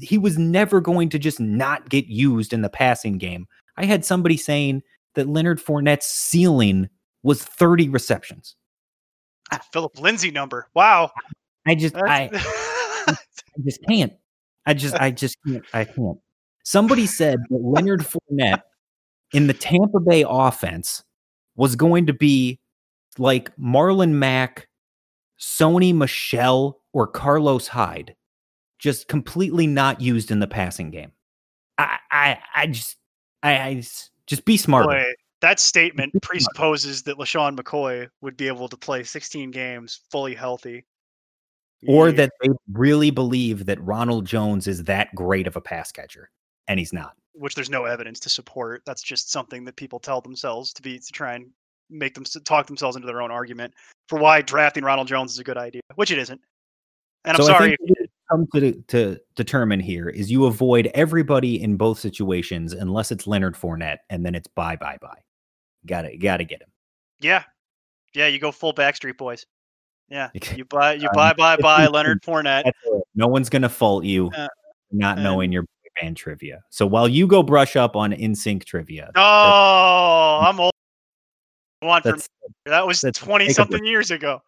[0.00, 3.46] he was never going to just not get used in the passing game.
[3.76, 4.82] I had somebody saying
[5.14, 6.88] that Leonard Fournette's ceiling
[7.22, 8.56] was 30 receptions.
[9.72, 10.68] Phillip Lindsay number.
[10.74, 11.10] Wow.
[11.66, 12.30] I just I,
[13.06, 13.16] I
[13.64, 14.12] just can't.
[14.66, 15.64] I just I just can't.
[15.72, 16.18] I can't.
[16.64, 18.62] Somebody said that Leonard Fournette
[19.32, 21.02] in the Tampa Bay offense
[21.60, 22.58] was going to be
[23.18, 24.66] like Marlon Mack,
[25.38, 28.16] Sony Michel, or Carlos Hyde,
[28.78, 31.12] just completely not used in the passing game.
[31.76, 32.96] I I I just
[33.42, 34.88] I, I just, just be smarter.
[34.88, 35.04] Boy,
[35.42, 40.86] that statement presupposes that LeSean McCoy would be able to play 16 games fully healthy.
[41.86, 42.14] or Yeah.
[42.16, 46.30] that they really believe that Ronald Jones is that great of a pass catcher,
[46.68, 47.16] and he's not.
[47.32, 48.82] Which there's no evidence to support.
[48.86, 51.50] That's just something that people tell themselves to be to try and
[51.88, 53.74] make them talk themselves into their own argument
[54.08, 56.40] for why drafting Ronald Jones is a good idea, which it isn't.
[57.24, 57.72] And I'm so sorry.
[57.72, 62.72] I think what come to to determine here is you avoid everybody in both situations
[62.72, 65.20] unless it's Leonard Fournette, and then it's bye bye bye.
[65.86, 66.68] Got to got to get him.
[67.20, 67.44] yeah,
[68.14, 69.46] yeah, you go full Backstreet Boys.
[70.08, 72.70] Yeah, you buy you Um, buy buy buy Leonard Fournette.
[73.14, 74.48] No one's gonna fault you Uh,
[74.92, 75.64] not knowing your
[76.00, 76.62] band trivia.
[76.70, 80.72] So while you go brush up on NSYNC trivia, Oh, I'm old.
[82.66, 84.42] That was 20 something years ago.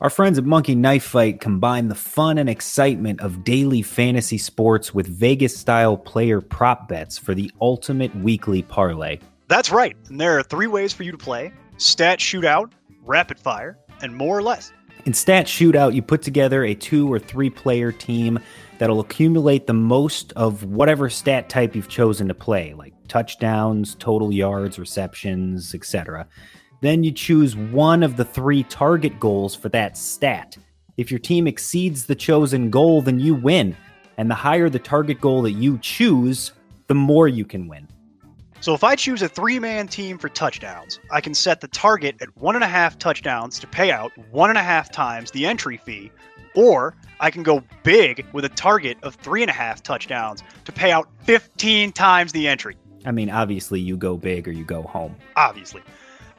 [0.00, 4.94] Our friends at Monkey Knife Fight combine the fun and excitement of daily fantasy sports
[4.94, 9.18] with Vegas style player prop bets for the ultimate weekly parlay.
[9.48, 9.94] That's right.
[10.08, 12.72] And there are three ways for you to play: stat shootout,
[13.04, 14.72] rapid fire, and more or less.
[15.06, 18.38] In Stat Shootout, you put together a two or three player team
[18.80, 24.32] that'll accumulate the most of whatever stat type you've chosen to play, like touchdowns, total
[24.32, 26.26] yards, receptions, etc.
[26.80, 30.56] Then you choose one of the three target goals for that stat.
[30.96, 33.76] If your team exceeds the chosen goal, then you win.
[34.16, 36.52] And the higher the target goal that you choose,
[36.86, 37.86] the more you can win.
[38.62, 42.16] So if I choose a three man team for touchdowns, I can set the target
[42.22, 45.44] at one and a half touchdowns to pay out one and a half times the
[45.44, 46.10] entry fee,
[46.54, 50.72] or I can go big with a target of three and a half touchdowns to
[50.72, 54.82] pay out 15 times the entry, I mean, obviously, you go big or you go
[54.82, 55.16] home.
[55.36, 55.82] obviously.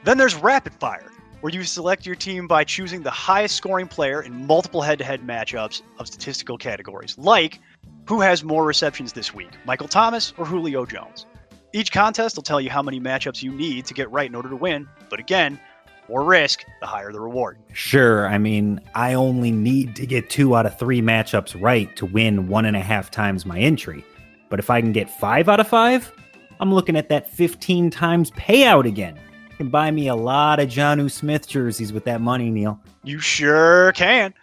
[0.04, 4.22] Then there's rapid fire, where you select your team by choosing the highest scoring player
[4.22, 7.60] in multiple head to head matchups of statistical categories, like
[8.08, 11.26] who has more receptions this week, Michael Thomas or Julio Jones.
[11.72, 14.50] Each contest will tell you how many matchups you need to get right in order
[14.50, 15.58] to win, but again,
[16.08, 17.58] more risk, the higher the reward.
[17.72, 18.26] Sure.
[18.26, 22.48] I mean, I only need to get two out of three matchups right to win
[22.48, 24.04] one and a half times my entry.
[24.48, 26.12] But if I can get five out of five,
[26.60, 29.18] I'm looking at that 15 times payout again.
[29.50, 32.78] You can buy me a lot of Jonnu Smith jerseys with that money, Neil.
[33.04, 34.34] You sure can.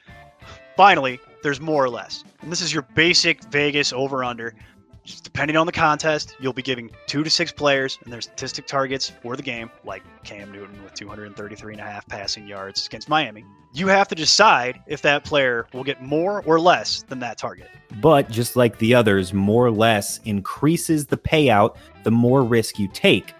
[0.75, 2.23] Finally, there's more or less.
[2.41, 4.55] And this is your basic Vegas over under.
[5.23, 9.09] Depending on the contest, you'll be giving two to six players and their statistic targets
[9.09, 13.45] for the game, like Cam Newton with 233 and a half passing yards against Miami.
[13.73, 17.69] You have to decide if that player will get more or less than that target.
[18.01, 22.87] But just like the others, more or less increases the payout the more risk you
[22.87, 23.33] take.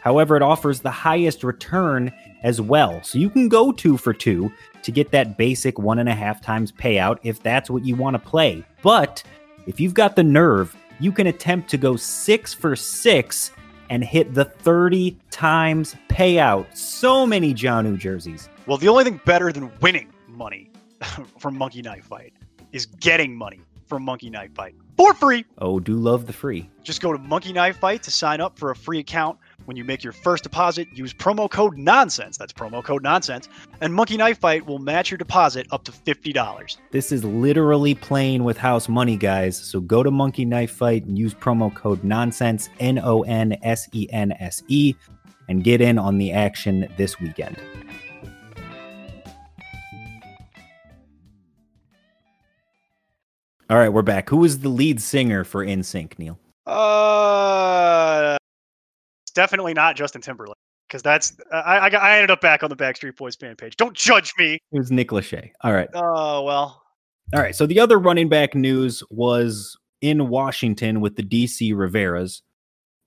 [0.00, 2.12] However, it offers the highest return
[2.42, 3.02] as well.
[3.02, 6.40] So you can go two for two to get that basic one and a half
[6.40, 8.64] times payout if that's what you want to play.
[8.82, 9.22] But
[9.66, 13.50] if you've got the nerve, you can attempt to go six for six
[13.90, 16.76] and hit the 30 times payout.
[16.76, 18.48] So many Jonnu jerseys.
[18.66, 20.70] Well, the only thing better than winning money
[21.38, 22.32] from Monkey Knife Fight
[22.72, 25.44] is getting money from Monkey Knife Fight for free.
[25.58, 26.68] Oh, do love the free.
[26.82, 29.38] Just go to Monkey Knife Fight to sign up for a free account.
[29.64, 32.38] When you make your first deposit, use promo code NONSENSE.
[32.38, 33.48] That's promo code NONSENSE.
[33.80, 36.76] And Monkey Knife Fight will match your deposit up to $50.
[36.92, 39.56] This is literally playing with house money, guys.
[39.56, 43.88] So go to Monkey Knife Fight and use promo code NONSENSE, N O N S
[43.92, 44.94] E N S E,
[45.48, 47.56] and get in on the action this weekend.
[53.68, 54.30] All right, we're back.
[54.30, 56.38] Who is the lead singer for NSYNC, Neil?
[56.66, 58.35] Uh,
[59.36, 60.56] definitely not Justin Timberlake
[60.88, 63.76] because that's I, I I ended up back on the Backstreet Boys fan page.
[63.76, 64.54] Don't judge me.
[64.72, 65.50] It was Nick Lachey.
[65.62, 65.88] All right.
[65.94, 66.82] Oh well,
[67.34, 67.54] All right.
[67.54, 72.42] So the other running back news was in Washington with the DC Riveras.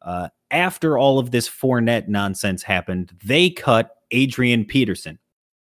[0.01, 5.19] Uh, after all of this Fournette nonsense happened, they cut Adrian Peterson.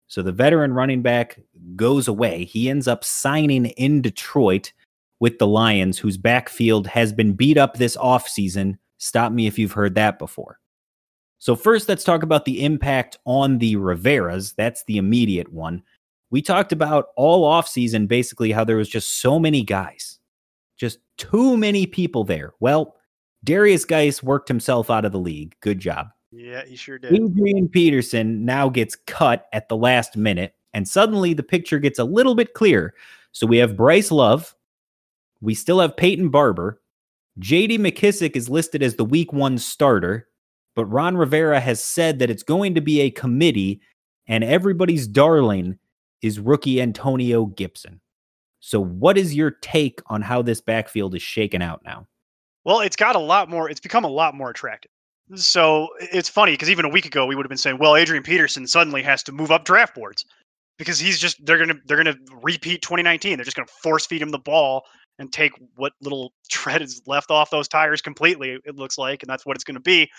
[0.08, 1.40] So the veteran running back
[1.76, 2.46] goes away.
[2.46, 4.72] He ends up signing in Detroit
[5.20, 8.78] with the Lions, whose backfield has been beat up this offseason.
[9.04, 10.60] Stop me if you've heard that before.
[11.40, 14.56] So, first, let's talk about the impact on the Riveras.
[14.56, 15.84] That's the immediate one
[16.34, 20.18] we talked about all offseason basically how there was just so many guys,
[20.78, 22.56] just too many people there.
[22.60, 22.96] Well,
[23.46, 25.56] Derrius Guice worked himself out of the league.
[25.60, 26.08] Good job.
[26.32, 27.14] yeah, he sure did.
[27.14, 32.04] Adrian Peterson now gets cut at the last minute, and suddenly the picture gets a
[32.04, 32.96] little bit clearer.
[33.32, 34.56] So we have Bryce Love,
[35.40, 36.82] we still have Peyton Barber,
[37.40, 40.28] JD McKissic is listed as the week one starter,
[40.76, 43.82] but Ron Rivera has said that it's going to be a committee,
[44.28, 45.78] and everybody's darling
[46.22, 48.00] is rookie Antonio Gibson.
[48.60, 52.08] So, what is your take on how this backfield is shaken out now?
[52.64, 53.70] Well, it's got a lot more.
[53.70, 54.90] It's become a lot more attractive.
[55.36, 58.24] So it's funny because even a week ago we would have been saying, well, Adrian
[58.24, 60.26] Peterson suddenly has to move up draft boards
[60.78, 63.38] because he's just they're gonna they're gonna repeat 2019.
[63.38, 64.84] They're just gonna force feed him the ball
[65.20, 68.60] and take what little tread is left off those tires completely.
[68.66, 70.10] It looks like, and that's what it's gonna be.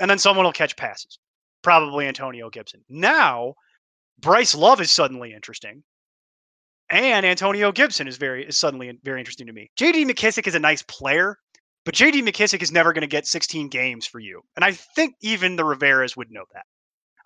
[0.00, 1.18] And then someone will catch passes,
[1.62, 2.84] probably Antonio Gibson.
[2.88, 3.54] Now,
[4.20, 5.82] Bryce Love is suddenly interesting.
[6.90, 9.70] And Antonio Gibson is very is suddenly very interesting to me.
[9.78, 11.36] JD McKissic is a nice player,
[11.84, 14.40] but JD McKissic is never going to get 16 games for you.
[14.56, 16.64] And I think even the Riveras would know that.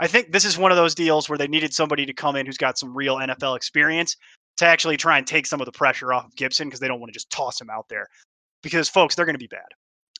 [0.00, 2.44] I think this is one of those deals where they needed somebody to come in
[2.44, 4.16] who's got some real NFL experience
[4.58, 7.00] to actually try and take some of the pressure off of Gibson because they don't
[7.00, 8.06] want to just toss him out there.
[8.62, 9.66] Because folks, they're going to be bad.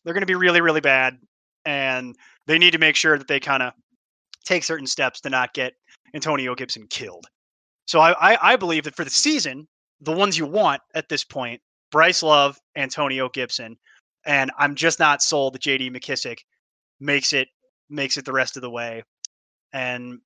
[0.04, 1.18] They're going to be really, really bad.
[1.64, 2.16] And
[2.46, 3.72] they need to make sure that they kind of
[4.44, 5.74] take certain steps to not get
[6.14, 7.26] Antonio Gibson killed.
[7.86, 9.68] So I, I, I believe that for the season,
[10.00, 13.76] the ones you want at this point, Bryce Love, Antonio Gibson,
[14.26, 16.38] and I'm just not sold that JD McKissic
[17.00, 17.48] makes it
[17.90, 19.02] makes it the rest of the way.
[19.72, 20.20] And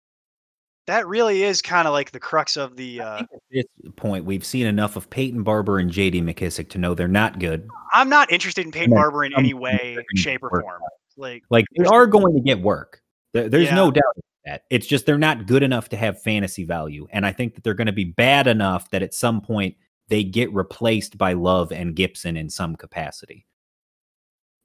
[0.86, 3.64] that really is kind of like the crux of the uh At this
[3.96, 7.68] point, we've seen enough of Peyton Barber and JD McKissic to know they're not good.
[7.92, 10.80] I'm not interested in Peyton Yeah, Barber in some any way, shape, or work form.
[11.16, 13.00] Like Like they are going to get work.
[13.32, 14.62] There- there's no doubt about that.
[14.70, 17.74] It's just they're not good enough to have fantasy value, and I think that they're
[17.74, 19.76] going to be bad enough that at some point
[20.08, 23.44] they get replaced by Love and Gibson in some capacity.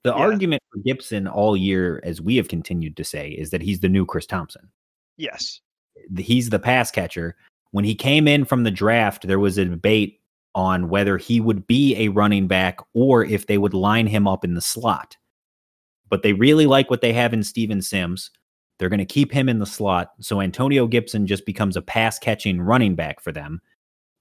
[0.04, 0.18] The Yeah.
[0.22, 3.90] argument for Gibson all year, as we have continued to say, is that he's the
[3.90, 4.70] new Chris Thompson.
[5.18, 5.62] yes.
[6.18, 7.36] He's the pass catcher.
[7.72, 10.20] When he came in from the draft, there was a debate
[10.54, 14.44] on whether he would be a running back or if they would line him up
[14.44, 15.16] in the slot.
[16.10, 18.32] But they really like what they have in Steven Sims.
[18.78, 20.12] They're going to keep him in the slot.
[20.20, 23.62] So Antonio Gibson just becomes a pass catching running back for them.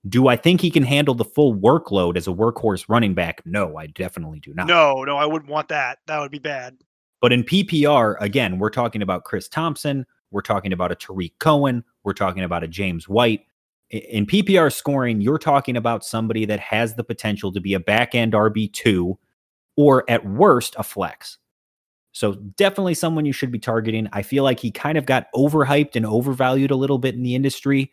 [0.08, 3.42] Do I think he can handle the full workload as a workhorse running back?
[3.44, 4.66] No, I definitely do not.
[4.66, 5.98] No, no, I wouldn't want that.
[6.06, 6.76] That would be bad.
[7.20, 10.06] But in PPR, again, we're talking about Chris Thompson.
[10.30, 11.84] We're talking about a Tarik Cohen.
[12.04, 13.46] We're talking about a James White.
[13.90, 18.14] In PPR scoring, you're talking about somebody that has the potential to be a back
[18.14, 19.16] end RB2
[19.76, 21.38] or at worst a flex.
[22.12, 24.08] So definitely someone you should be targeting.
[24.12, 27.34] I feel like he kind of got overhyped and overvalued a little bit in the
[27.34, 27.90] industry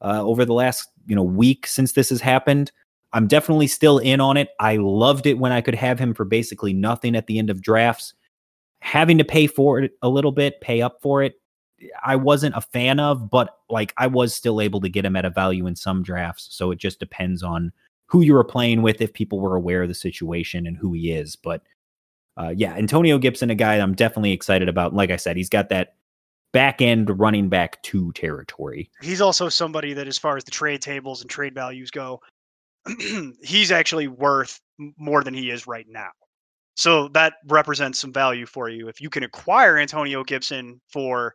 [0.00, 2.72] uh, over the last you know week since this has happened.
[3.12, 4.50] I'm definitely still in on it.
[4.60, 7.62] I loved it when I could have him for basically nothing at the end of
[7.62, 8.14] drafts.
[8.80, 11.40] Having to pay for it a little bit, pay up for it,
[12.04, 15.24] I wasn't a fan of, but like I was still able to get him at
[15.24, 16.48] a value in some drafts.
[16.50, 17.72] So it just depends on
[18.06, 21.12] who you were playing with, if people were aware of the situation and who he
[21.12, 21.36] is.
[21.36, 21.62] But
[22.36, 24.94] uh, yeah, Antonio Gibson, a guy I'm definitely excited about.
[24.94, 25.94] Like I said, he's got that
[26.52, 28.90] back end running back two territory.
[29.02, 32.20] He's also somebody that, as far as the trade tables and trade values go,
[33.42, 34.60] he's actually worth
[34.96, 36.10] more than he is right now.
[36.76, 38.88] So that represents some value for you.
[38.88, 41.34] If you can acquire Antonio Gibson for,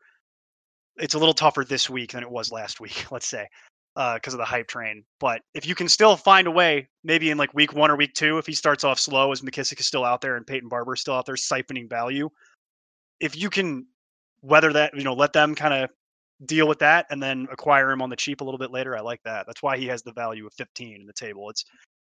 [0.97, 3.47] it's a little tougher this week than it was last week, let's say,
[3.95, 5.03] uh, because of the hype train.
[5.19, 8.13] But if you can still find a way, maybe in like week one or week
[8.13, 10.93] two, if he starts off slow, as McKissic is still out there and Peyton Barber
[10.93, 12.29] is still out there siphoning value,
[13.19, 13.85] if you can
[14.41, 15.89] weather that, you know, let them kind of
[16.45, 18.97] deal with that and then acquire him on the cheap a little bit later.
[18.97, 19.45] I like that.
[19.47, 21.49] That's why he has the value of 15 in the table.
[21.49, 21.63] It's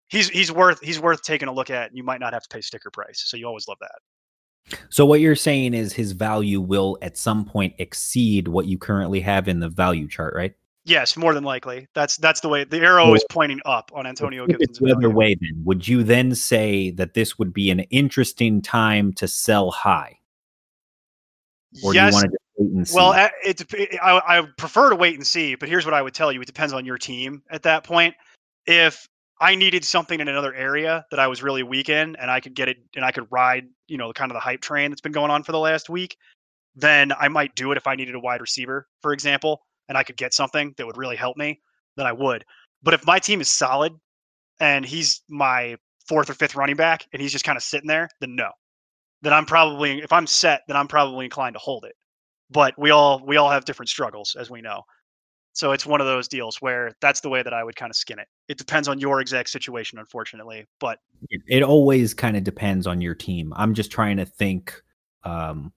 [0.08, 1.88] he's he's worth he's worth taking a look at.
[1.88, 3.98] And you might not have to pay sticker price, so you always love that.
[4.88, 9.20] So what you're saying is his value will at some point exceed what you currently
[9.20, 10.54] have in the value chart, right?
[10.84, 11.86] Yes, more than likely.
[11.94, 15.36] That's that's the way the arrow is pointing up on Antonio Gibson's the other way
[15.38, 20.18] then would you then say that this would be an interesting time to sell high
[21.82, 23.62] or do you yes, want to wait and see Well, uh, it,
[24.02, 26.46] I, I prefer to wait and see, but here's what I would tell you: it
[26.46, 28.14] depends on your team at that point.
[28.66, 29.08] If
[29.40, 32.54] I needed something in another area that I was really weak in, and I could
[32.54, 35.00] get it, and I could ride, you know, the kind of the hype train that's
[35.00, 36.16] been going on for the last week,
[36.74, 37.78] then I might do it.
[37.78, 40.96] If I needed a wide receiver, for example, and I could get something that would
[40.96, 41.60] really help me,
[41.96, 42.44] then I would.
[42.82, 43.92] But if my team is solid
[44.60, 45.76] and he's my
[46.08, 48.50] fourth or fifth running back, and he's just kind of sitting there, then no.
[49.22, 51.94] Then I'm probably, if I'm set, then I'm probably inclined to hold it
[52.50, 54.82] but we all we all have different struggles as we know
[55.58, 57.96] so it's one of those deals where that's the way that i would kind of
[57.96, 58.28] skin it.
[58.48, 61.00] It depends on your exact situation unfortunately but
[61.30, 63.52] it, it always kind of depends on your team.
[63.56, 64.80] I'm just trying to think
[65.24, 65.72] um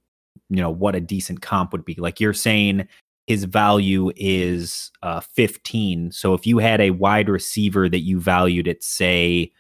[0.49, 1.95] you know what a decent comp would be.
[1.95, 2.88] Like you're saying
[3.25, 8.67] his value is uh 15 so if you had a wide receiver that you valued
[8.67, 9.51] at say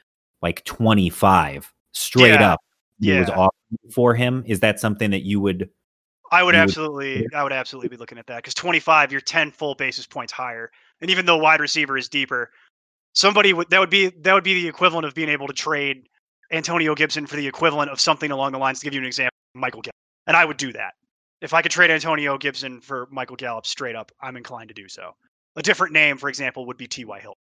[0.41, 2.61] like 25 straight Yeah, up
[2.99, 3.35] he was yeah.
[3.35, 5.69] offering for him is that something that you would
[6.31, 9.75] i would absolutely i would absolutely be looking at that because 25 you're 10 full
[9.75, 10.71] basis points higher
[11.01, 12.49] and even though wide receiver is deeper
[13.13, 16.07] somebody would that would be that would be the equivalent of being able to trade
[16.51, 19.35] antonio gibson for the equivalent of something along the lines to give you an example
[19.53, 19.95] michael gallup
[20.27, 20.93] and i would do that.
[21.41, 24.87] If i could trade antonio gibson for michael gallup straight up i'm inclined to do
[24.87, 25.11] so.
[25.57, 27.33] A different name for example would be ty hill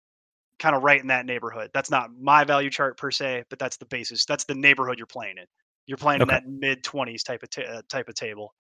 [0.59, 1.71] kind of right in that neighborhood.
[1.73, 5.07] That's not my value chart per se but that's the basis that's the neighborhood you're
[5.07, 5.45] playing in.
[5.87, 6.37] You're playing Okay.
[6.37, 8.53] in that mid 20s type of ta- uh, type of table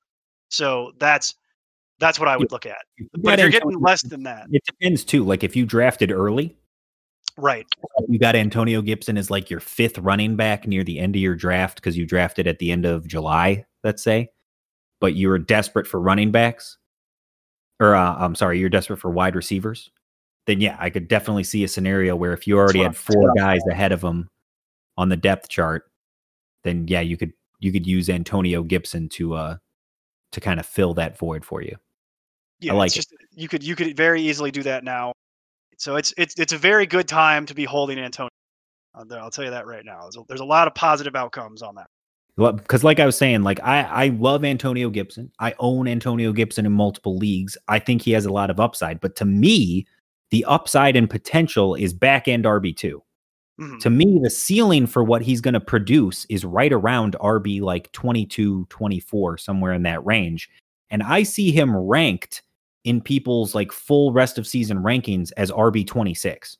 [0.50, 1.34] so that's
[1.98, 2.78] that's what i would look at.
[3.18, 6.56] But if you're getting less than that it depends too like if you drafted early
[7.40, 7.66] right.
[8.08, 11.34] You got Antonio Gibson as like your fifth running back near the end of your
[11.34, 14.30] draft because you drafted at the end of July, let's say,
[15.00, 16.78] but you were desperate for running backs,
[17.78, 19.90] or uh, I'm sorry, you're desperate for wide receivers.
[20.46, 23.60] Then yeah, I could definitely see a scenario where if you already had four guys
[23.70, 24.28] ahead of him
[24.96, 25.90] on the depth chart,
[26.64, 29.56] then yeah, you could you could use Antonio Gibson to uh
[30.32, 31.76] to kind of fill that void for you.
[32.60, 32.98] yeah like it's it.
[32.98, 35.12] just you could you could very easily do that now.
[35.78, 38.28] So it's it's it's a very good time to be holding antonio
[38.94, 40.02] uh, I'll, I'll tell you that right now.
[40.02, 41.86] There's a, there's a lot of positive outcomes on that.
[42.36, 45.30] Well, because like i was saying like i i love antonio gibson.
[45.40, 47.56] I own antonio gibson in multiple leagues.
[47.68, 49.86] I think he has a lot of upside but to me
[50.30, 53.00] the upside and potential is back end rb2
[53.60, 53.80] Mhm.
[53.80, 57.92] to me the ceiling for what he's going to produce is right around rb like
[57.92, 60.48] 22 24 somewhere in that range.
[60.90, 62.42] And i see him ranked
[62.84, 66.56] in people's like full rest of season rankings as rb 26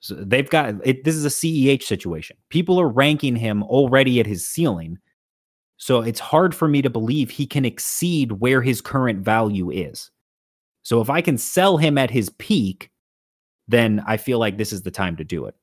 [0.00, 2.36] so they've got it this is a ceh situation.
[2.48, 4.98] People are ranking him already at his ceiling.
[5.78, 10.10] So it's hard for me to believe he can exceed where his current value is.
[10.82, 12.90] So if i can sell him at his peak
[13.68, 15.54] then i feel like this is the time to do it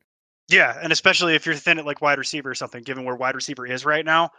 [0.50, 3.36] Yeah, and especially if you're thin at like wide receiver or something, given where wide
[3.36, 4.30] receiver is right now,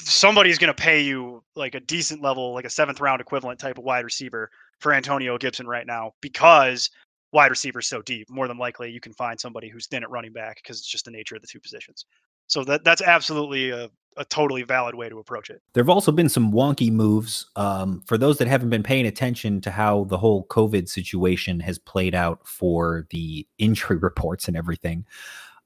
[0.00, 3.78] somebody's going to pay you like a decent level, like a seventh round equivalent type
[3.78, 4.50] of wide receiver
[4.80, 6.90] for Antonio Gibson right now because
[7.32, 8.28] wide receiver is so deep.
[8.30, 11.04] More than likely, you can find somebody who's thin at running back because it's just
[11.04, 12.04] the nature of the two positions.
[12.46, 15.62] So that that's absolutely a, a totally valid way to approach it.
[15.72, 17.46] There have also been some wonky moves.
[17.56, 21.78] Um, for those that haven't been paying attention to how the whole COVID situation has
[21.78, 25.06] played out for the injury reports and everything.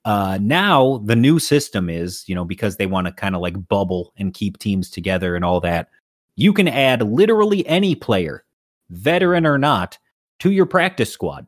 [0.05, 3.69] Uh, now the new system is, you know, because they want to kind of like
[3.69, 5.89] bubble and keep teams together and all that,
[6.37, 8.45] you can add literally any player,
[8.91, 9.99] veteran or not,
[10.41, 11.47] to your practice squad.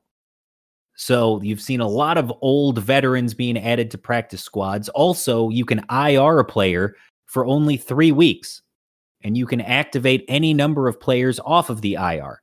[0.97, 4.89] So you've seen a lot of old veterans being added to practice squads.
[4.91, 6.95] Also, you can IR a player
[7.27, 8.63] for only three weeks,
[9.23, 12.41] and you can activate any number of players off of the IR.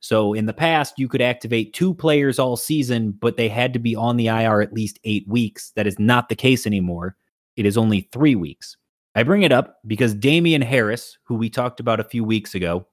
[0.00, 3.78] So in the past, you could activate two players all season, but they had to
[3.78, 5.70] be on the IR at least eight weeks.
[5.76, 7.14] That is not the case anymore.
[7.56, 8.76] It is only three weeks.
[9.14, 12.86] I bring it up because Damien Harris, who we talked about a few weeks ago,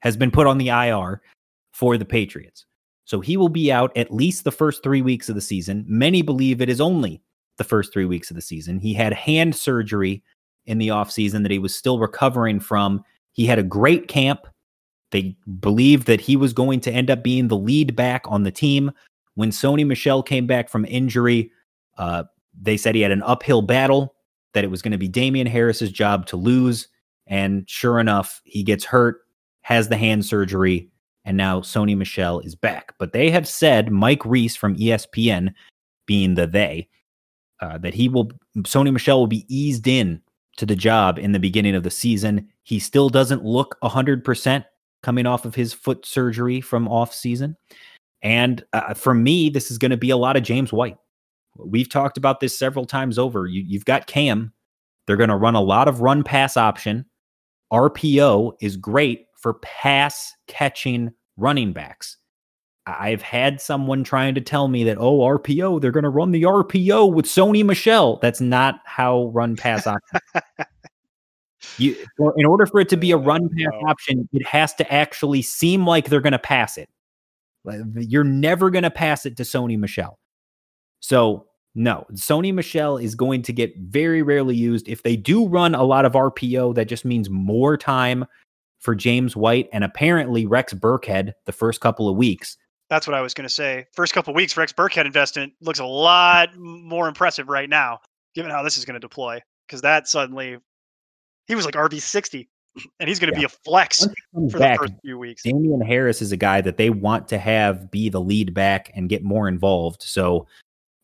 [0.00, 1.20] has been put on the IR
[1.72, 2.66] for the Patriots.
[3.10, 5.84] So he will be out at least the first three weeks of the season.
[5.88, 7.20] Many believe it is only
[7.58, 8.78] the first three weeks of the season.
[8.78, 10.22] He had hand surgery
[10.66, 13.02] in the offseason that he was still recovering from.
[13.32, 14.46] He had a great camp.
[15.10, 18.52] They believed that he was going to end up being the lead back on the
[18.52, 18.92] team.
[19.34, 21.50] When Sony Michel came back from injury,
[21.98, 22.22] uh,
[22.62, 24.14] they said he had an uphill battle,
[24.54, 26.86] that it was going to be Damien Harris's job to lose.
[27.26, 29.22] And sure enough, he gets hurt,
[29.62, 30.92] has the hand surgery,
[31.24, 32.94] and now Sony Michel is back.
[32.98, 35.52] But they have said, Mike Reiss from ESPN,
[36.06, 36.88] being the they,
[37.60, 40.20] uh, that he will, Sony Michel will be eased in
[40.56, 42.48] to the job in the beginning of the season.
[42.62, 44.64] He still doesn't look 100%
[45.02, 47.56] coming off of his foot surgery from off season.
[48.22, 50.98] And uh, for me, this is going to be a lot of James White.
[51.56, 53.46] We've talked about this several times over.
[53.46, 54.52] You, you've got Cam.
[55.06, 57.06] They're going to run a lot of run pass option.
[57.72, 62.16] RPO is great for pass catching running backs.
[62.86, 66.42] I've had someone trying to tell me that, oh, RPO, they're going to run the
[66.42, 68.18] RPO with Sony Michel.
[68.22, 70.20] That's not how run pass option.
[71.78, 71.96] you,
[72.36, 75.86] in order for it to be a run pass option, it has to actually seem
[75.86, 76.88] like they're going to pass it.
[77.94, 80.18] You're never going to pass it to Sony Michel.
[81.00, 84.88] So, no, Sony Michel is going to get very rarely used.
[84.88, 88.24] If they do run a lot of RPO, that just means more time
[88.80, 92.56] for James White and apparently Rex Burkhead the first couple of weeks.
[92.88, 93.86] That's what I was going to say.
[93.92, 98.00] First couple of weeks, Rex Burkhead investment looks a lot more impressive right now,
[98.34, 99.40] given how this is going to deploy.
[99.66, 100.58] Because that suddenly,
[101.46, 102.48] he was like RB sixty,
[103.00, 103.46] and he's going to yeah.
[103.46, 104.08] be a flex
[104.50, 105.44] for back, the first few weeks.
[105.44, 109.08] Damien Harris is a guy that they want to have be the lead back and
[109.08, 110.02] get more involved.
[110.02, 110.48] So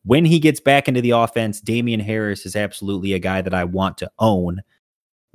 [0.03, 3.63] when he gets back into the offense, Damien Harris is absolutely a guy that I
[3.63, 4.61] want to own.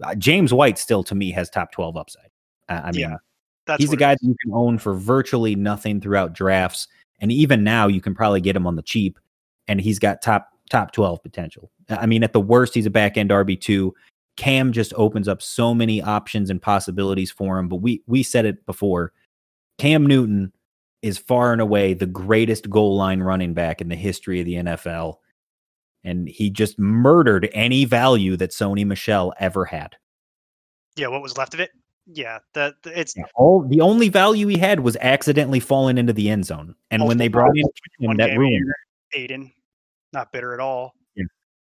[0.02, 2.31] Uh, James White still to me has top 12 upside.
[2.80, 6.88] I mean, yeah, he's a guy that you can own for virtually nothing throughout drafts.
[7.20, 9.18] And even now you can probably get him on the cheap
[9.68, 11.70] and he's got top top 12 potential.
[11.88, 13.92] I mean, at the worst, he's a back end RB2.
[14.36, 17.68] Cam just opens up so many options and possibilities for him.
[17.68, 19.12] But we we said it before.
[19.78, 20.52] Cam Newton
[21.02, 24.54] is far and away the greatest goal line running back in the history of the
[24.54, 25.16] NFL.
[26.04, 29.96] And he just murdered any value that Sony Michel ever had.
[30.96, 31.70] Yeah, what was left of it?
[32.06, 36.28] Yeah, that it's yeah, all the only value he had was accidentally falling into the
[36.28, 36.74] end zone.
[36.90, 37.64] And when they brought in
[38.00, 38.72] him, that ruined
[39.14, 39.52] Aiden,
[40.12, 40.94] not bitter at all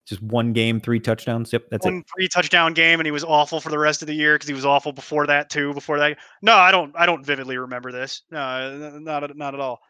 [0.06, 1.52] just one game, three touchdowns.
[1.52, 2.06] Yep, that's one it.
[2.14, 4.54] three touchdown game, and he was awful for the rest of the year because he
[4.54, 5.72] was awful before that too.
[5.74, 8.22] Before that, no, I don't, I don't vividly remember this.
[8.30, 9.80] No, not not at all.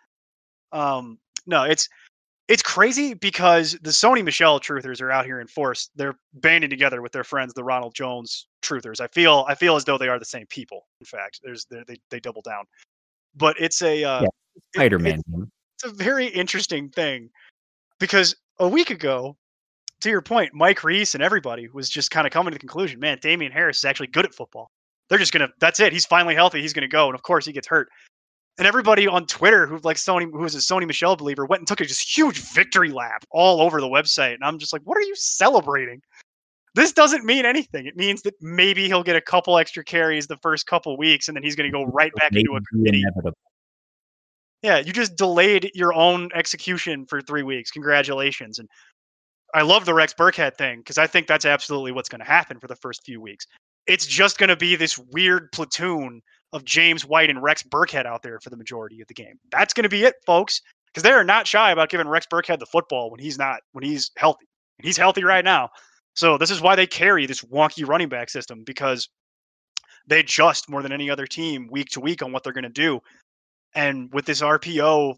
[0.70, 1.88] Um, no, it's
[2.48, 5.90] it's crazy because the Sony Michel truthers are out here in force.
[5.94, 9.00] They're banding together with their friends, the Ronald Jones truthers.
[9.00, 10.86] I feel, I feel as though they are the same people.
[11.00, 12.64] In fact, there's they they double down.
[13.34, 14.28] But it's a uh, yeah,
[14.74, 15.20] Spider Man.
[15.20, 17.30] It, it's a very interesting thing
[17.98, 19.36] because a week ago
[20.00, 23.00] to your point, Mike Reiss and everybody was just kind of coming to the conclusion,
[23.00, 24.70] man, Damien Harris is actually good at football.
[25.08, 25.92] They're just gonna that's it.
[25.92, 27.06] He's finally healthy, he's gonna go.
[27.06, 27.88] And of course he gets hurt.
[28.58, 31.66] And everybody on Twitter who like Sony who was a Sony Michel believer went and
[31.66, 34.34] took a just huge victory lap all over the website.
[34.34, 36.02] And I'm just like, what are you celebrating?
[36.74, 37.86] This doesn't mean anything.
[37.86, 41.36] It means that maybe he'll get a couple extra carries the first couple weeks and
[41.36, 43.04] then he's gonna go right back into a committee.
[44.62, 47.70] Yeah, you just delayed your own execution for three weeks.
[47.70, 48.60] Congratulations.
[48.60, 48.68] And
[49.54, 52.60] I love the Rex Burkhead thing because I think that's absolutely what's going to happen
[52.60, 53.46] for the first few weeks.
[53.86, 56.22] It's just going to be this weird platoon
[56.52, 59.38] of James White and Rex Burkhead out there for the majority of the game.
[59.50, 62.58] That's going to be it, folks, because they are not shy about giving Rex Burkhead
[62.58, 64.46] the football when he's not when he's healthy.
[64.78, 65.70] And he's healthy right now.
[66.14, 69.08] So this is why they carry this wonky running back system because
[70.06, 72.68] they adjust more than any other team week to week on what they're going to
[72.68, 73.00] do.
[73.74, 75.16] And with this RPO,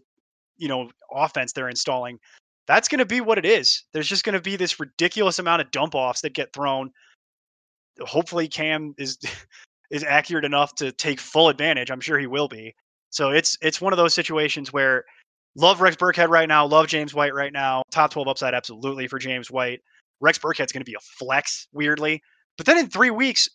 [0.57, 2.19] you know, offense they're installing,
[2.67, 3.83] that's going to be what it is.
[3.91, 6.91] There's just going to be this ridiculous amount of dump offs that get thrown.
[7.99, 9.17] Hopefully, Cam is
[9.91, 11.91] is accurate enough to take full advantage.
[11.91, 12.75] I'm sure he will be.
[13.09, 15.05] So it's it's one of those situations where
[15.55, 17.83] love Rex Burkhead right now, love James White right now.
[17.91, 19.81] Top 12 upside absolutely for James White.
[20.21, 22.21] Rex Burkhead's going to be a flex weirdly.
[22.57, 23.49] But then in 3 weeks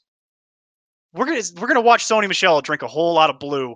[1.13, 3.75] we're going to we're going to watch Sony Michel drink a whole lot of blue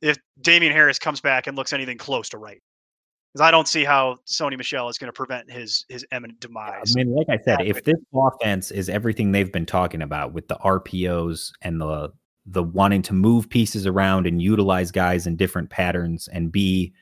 [0.00, 2.60] if Damien Harris comes back and looks anything close to right
[3.32, 6.94] because I don't see how Sony Michel is going to prevent his his imminent demise.
[6.96, 10.48] I mean, like I said, if this offense is everything they've been talking about with
[10.48, 12.12] the RPOs and the
[12.44, 16.92] the wanting to move pieces around and utilize guys in different patterns and be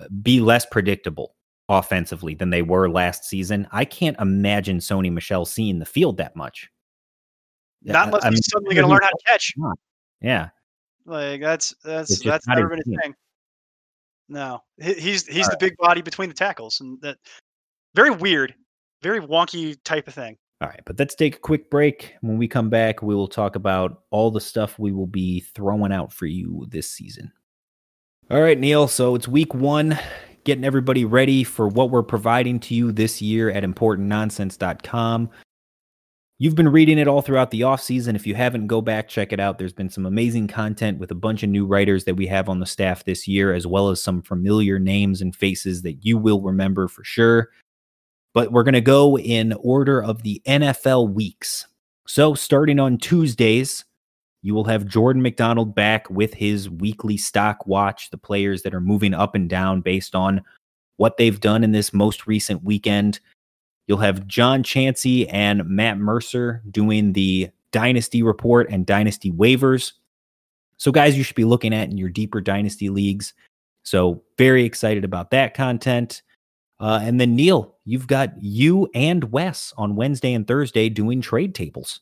[0.00, 1.34] uh, be less predictable
[1.68, 6.34] offensively than they were last season, I can't imagine Sony Michel seeing the field that
[6.34, 6.70] much.
[7.84, 9.54] Not unless I he's suddenly going to learn how to catch.
[10.20, 10.48] Yeah,
[11.04, 13.14] like that's that's that's never been a thing.
[14.32, 17.18] No, he's he's the big body between the tackles, and that
[17.94, 18.54] very weird.
[19.02, 20.38] very wonky type of thing.
[20.62, 22.14] All right, but let's take a quick break.
[22.20, 25.92] When we come back, we will talk about all the stuff we will be throwing
[25.92, 27.32] out for you this season.
[28.30, 28.88] All right, Neil.
[28.88, 29.98] So it's week one,
[30.44, 35.30] getting everybody ready for what we're providing to you this year at importantnonsense.com.
[36.42, 38.16] You've been reading it all throughout the offseason.
[38.16, 39.58] If you haven't, go back, check it out.
[39.58, 42.58] There's been some amazing content with a bunch of new writers that we have on
[42.58, 46.40] the staff this year, as well as some familiar names and faces that you will
[46.40, 47.50] remember for sure.
[48.34, 51.68] But we're going to go in order of the NFL weeks.
[52.08, 53.84] So, starting on Tuesdays,
[54.42, 58.80] you will have Jordan McDonald back with his weekly stock watch, the players that are
[58.80, 60.42] moving up and down based on
[60.96, 63.20] what they've done in this most recent weekend.
[63.92, 69.92] You'll have John Chansey and Matt Mercer doing the Dynasty Report and Dynasty Waivers.
[70.78, 73.34] So, guys, you should be looking at in your deeper Dynasty leagues.
[73.82, 76.22] So, very excited about that content.
[76.80, 81.54] Uh, and then, Neil, you've got you and Wes on Wednesday and Thursday doing trade
[81.54, 82.00] tables.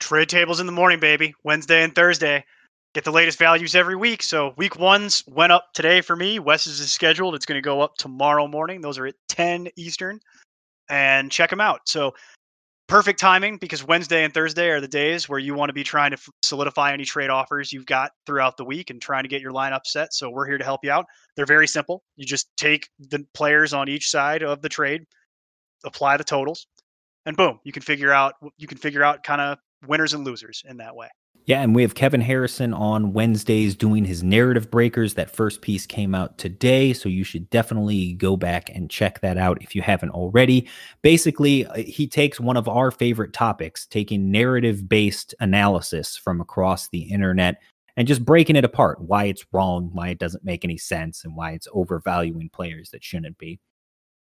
[0.00, 1.34] Trade tables in the morning, baby.
[1.44, 2.46] Wednesday and Thursday.
[2.94, 4.22] Get the latest values every week.
[4.22, 6.38] So week one's went up today for me.
[6.38, 7.34] Wes's is scheduled.
[7.34, 8.80] It's going to go up tomorrow morning.
[8.80, 10.18] Those are at 10 Eastern
[10.88, 11.80] and check them out.
[11.86, 12.14] So
[12.88, 16.12] perfect timing because Wednesday and Thursday are the days where you want to be trying
[16.12, 19.52] to solidify any trade offers you've got throughout the week and trying to get your
[19.52, 20.14] lineup set.
[20.14, 21.06] So we're here to help you out.
[21.34, 22.02] They're very simple.
[22.16, 25.04] You just take the players on each side of the trade,
[25.84, 26.66] apply the totals,
[27.26, 30.62] and boom, you can figure out you can figure out kind of winners and losers
[30.68, 31.08] in that way.
[31.44, 35.14] Yeah, and we have Kevin Harrison on Wednesdays doing his narrative breakers.
[35.14, 39.38] That first piece came out today, so you should definitely go back and check that
[39.38, 40.68] out if you haven't already.
[41.02, 46.88] Basically, uh, he takes one of our favorite topics, taking narrative based analysis from across
[46.88, 47.62] the internet
[47.96, 51.34] and just breaking it apart why it's wrong, why it doesn't make any sense, and
[51.34, 53.60] why it's overvaluing players that shouldn't be.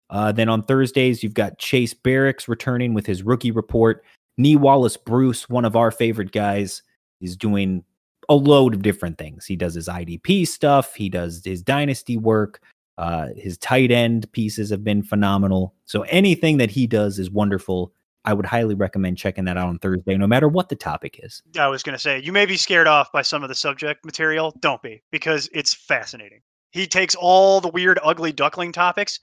[0.09, 4.03] Uh, then on Thursdays, you've got Chase Barracks returning with his rookie report.
[4.37, 6.83] Nee Wallace Bruce, one of our favorite guys,
[7.25, 7.83] is doing
[8.29, 9.45] a load of different things.
[9.45, 12.61] He does his IDP stuff, he does his dynasty work.
[12.97, 15.73] Uh, his tight end pieces have been phenomenal.
[15.83, 17.91] So anything that he does is wonderful.
[18.23, 21.43] I would highly recommend checking that out on Thursday, no matter what the topic is.
[21.59, 24.03] I was going to say, you may be scared off by some of the subject
[24.05, 24.55] material.
[24.61, 26.41] Don't be, because it's fascinating.
[26.71, 29.19] He takes all the weird, ugly duckling topics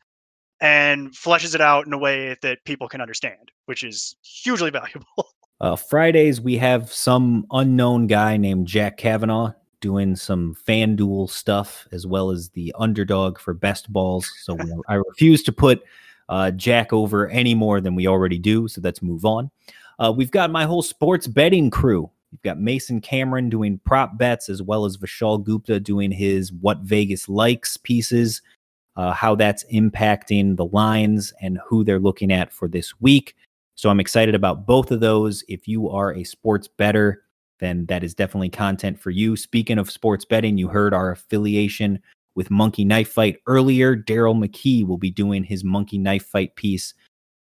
[0.61, 5.27] and fleshes it out in a way that people can understand, which is hugely valuable.
[5.63, 12.05] Uh, Fridays, we have some unknown guy named Jack Kavanaugh doing some FanDuel stuff, as
[12.05, 14.29] well as the underdog for best balls.
[14.43, 15.85] So we, I refuse to put
[16.29, 18.67] uh, Jack over any more than we already do.
[18.67, 19.53] So let's move on.
[20.01, 22.11] Uh, we've got my whole sports betting crew.
[22.33, 26.79] You've got Mason Cameron doing prop bets, as well as Vishal Gupta doing his What
[26.79, 28.43] Vegas Likes pieces,
[28.97, 33.37] uh, how that's impacting the lines and who they're looking at for this week.
[33.83, 35.43] So I'm excited about both of those.
[35.49, 37.25] If you are a sports better,
[37.59, 39.35] then that is definitely content for you.
[39.37, 41.99] Speaking of sports betting, you heard our affiliation
[42.37, 43.97] with Monkey Knife Fight earlier.
[43.97, 46.95] Daryl McKee will be doing his Monkey Knife Fight piece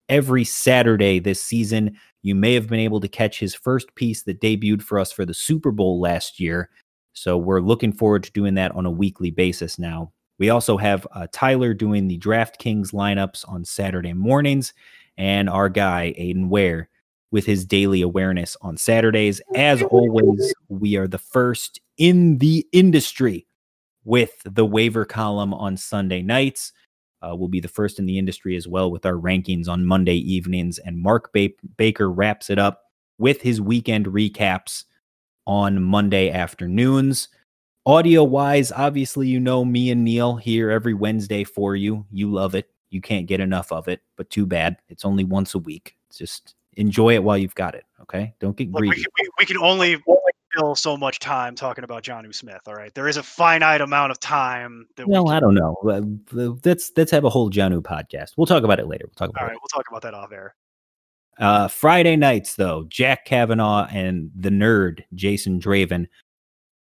[0.08, 1.98] every Saturday this season.
[2.22, 5.26] You may have been able to catch his first piece that debuted for us for
[5.26, 6.70] the Super Bowl last year.
[7.12, 10.10] So we're looking forward to doing that on a weekly basis now.
[10.38, 14.72] We also have uh, Tyler doing the DraftKings lineups on Saturday mornings
[15.20, 16.88] and our guy, Aiden Ware,
[17.30, 19.42] with his daily awareness on Saturdays.
[19.54, 23.46] As always, we are the first in the industry
[24.04, 26.72] with the waiver column on Sunday nights.
[27.20, 30.16] Uh, we'll be the first in the industry as well with our rankings on Monday
[30.16, 30.78] evenings.
[30.78, 32.84] And Mark ba- Baker wraps it up
[33.18, 34.84] with his weekend recaps
[35.46, 37.28] on Monday afternoons.
[37.84, 42.06] Audio wise, obviously, you know me and Neil here every Wednesday for you.
[42.10, 42.70] You love it.
[42.90, 44.76] You can't get enough of it, but too bad.
[44.88, 45.96] It's only once a week.
[46.14, 47.84] just enjoy it while you've got it.
[48.02, 48.34] Okay.
[48.40, 48.96] Don't get Look, greedy.
[48.96, 50.02] we, can, we, we can only
[50.56, 52.60] fill so much time talking about Jonnu Smith.
[52.66, 52.92] All right.
[52.94, 55.76] There is a finite amount of time that well, we I don't know.
[55.82, 58.32] Let's let's have a whole Jonnu podcast.
[58.36, 59.04] We'll talk about it later.
[59.06, 59.52] We'll talk about All it.
[59.52, 59.58] right.
[59.60, 60.54] We'll talk about that off air.
[61.38, 66.06] Uh, Friday nights, though, Jack Kavanaugh and the nerd, Jason Draven,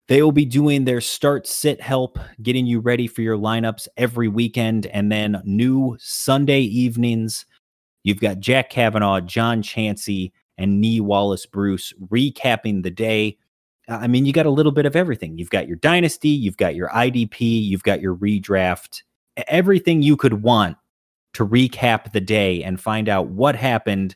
[0.07, 4.27] they will be doing their start sit help, getting you ready for your lineups every
[4.27, 4.85] weekend.
[4.87, 7.45] And then new Sunday evenings,
[8.03, 13.37] you've got Jack Kavanaugh, John Chansey, and Nee Wallace Bruce recapping the day.
[13.89, 15.37] I mean, you got a little bit of everything.
[15.37, 19.03] You've got your dynasty, you've got your IDP, you've got your redraft,
[19.47, 20.77] everything you could want
[21.33, 24.15] to recap the day and find out what happened.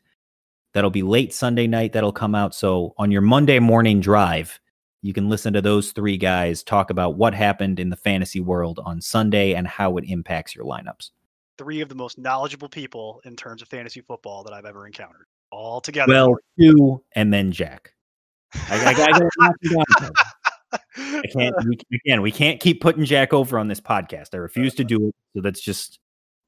[0.73, 1.93] That'll be late Sunday night.
[1.93, 2.55] That'll come out.
[2.55, 4.59] So on your Monday morning drive,
[5.01, 8.79] you can listen to those three guys talk about what happened in the fantasy world
[8.85, 11.09] on Sunday and how it impacts your lineups.
[11.57, 15.25] three of the most knowledgeable people in terms of fantasy football that I've ever encountered.
[15.51, 16.11] All together.
[16.11, 17.93] Well, two and then Jack.
[18.53, 20.11] I, I, I gotta knock you down.
[20.97, 21.55] I can't.
[21.67, 24.29] We, again, we can't keep putting Jack over on this podcast.
[24.33, 25.15] I refuse to do it.
[25.35, 25.99] So that's just.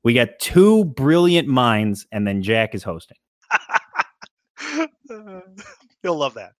[0.03, 3.17] We got two brilliant minds, and then Jack is hosting.
[6.03, 6.53] You'll love that.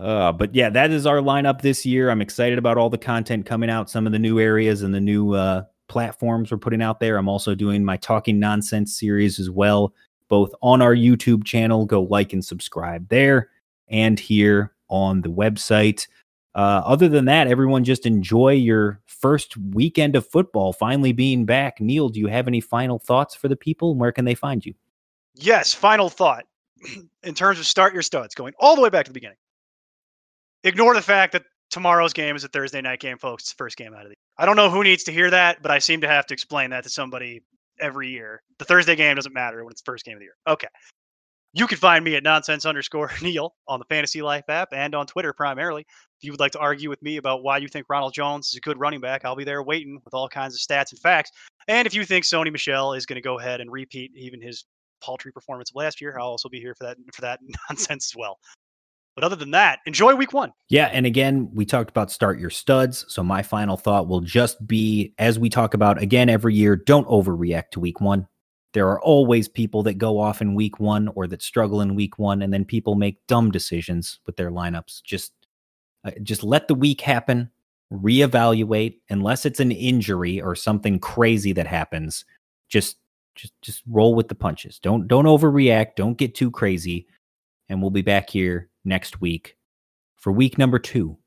[0.00, 2.10] Uh, but yeah, that is our lineup this year.
[2.10, 5.00] I'm excited about all the content coming out, some of the new areas and the
[5.00, 7.16] new uh, platforms we're putting out there.
[7.16, 9.94] I'm also doing my Talking Nonsense series as well,
[10.28, 11.86] both on our YouTube channel.
[11.86, 13.50] Go like and subscribe there,
[13.88, 16.06] and here on the website.
[16.54, 21.80] Uh, other than that, everyone just enjoy your first weekend of football finally being back.
[21.80, 23.94] Neil, do you have any final thoughts for the people?
[23.94, 24.74] Where can they find you?
[25.34, 26.44] Yes, final thought.
[27.22, 29.36] In terms of start your studs, going all the way back to the beginning.
[30.66, 33.44] Ignore the fact that tomorrow's game is a Thursday night game, folks.
[33.44, 34.16] It's the first game out of the year.
[34.36, 36.70] I don't know who needs to hear that, but I seem to have to explain
[36.70, 37.40] that to somebody
[37.80, 38.42] every year.
[38.58, 40.34] The Thursday game doesn't matter when it's the first game of the year.
[40.48, 40.66] Okay.
[41.52, 45.06] You can find me at nonsense underscore Neil on the Fantasy Life app and on
[45.06, 45.82] Twitter primarily.
[45.82, 48.56] If you would like to argue with me about why you think Ronald Jones is
[48.56, 51.30] a good running back, I'll be there waiting with all kinds of stats and facts.
[51.68, 54.64] And if you think Sony Michel is going to go ahead and repeat even his
[55.00, 57.38] paltry performance of last year, I'll also be here for that for that
[57.70, 58.40] nonsense as well.
[59.16, 60.52] But other than that, enjoy week one.
[60.68, 60.90] Yeah.
[60.92, 63.06] And again, we talked about start your studs.
[63.08, 67.08] So my final thought will just be as we talk about again every year, don't
[67.08, 68.28] overreact to week one.
[68.74, 72.18] There are always people that go off in week one or that struggle in week
[72.18, 75.02] one, and then people make dumb decisions with their lineups.
[75.02, 75.32] Just,
[76.04, 77.50] uh, just let the week happen,
[77.90, 78.96] reevaluate.
[79.08, 82.26] Unless it's an injury or something crazy that happens,
[82.68, 82.98] just,
[83.34, 84.78] just, just roll with the punches.
[84.78, 85.94] Don't, don't overreact.
[85.96, 87.06] Don't get too crazy.
[87.70, 89.56] And we'll be back here next week
[90.16, 91.18] for week number two,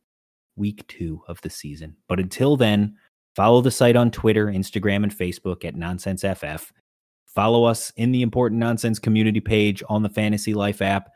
[0.55, 1.95] week two of the season.
[2.07, 2.95] But until then,
[3.35, 6.71] follow the site on Twitter, Instagram, and Facebook at NonsenseFF.
[7.25, 11.11] Follow us in the Important Nonsense community page on the Fantasy Life app.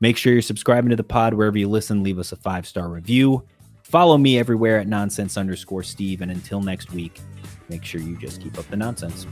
[0.00, 2.02] Make sure you're subscribing to the pod wherever you listen.
[2.02, 3.44] Leave us a five star review.
[3.82, 6.20] Follow me everywhere at nonsense underscore Steve.
[6.20, 7.20] And until next week,
[7.68, 9.26] make sure you just keep up the nonsense.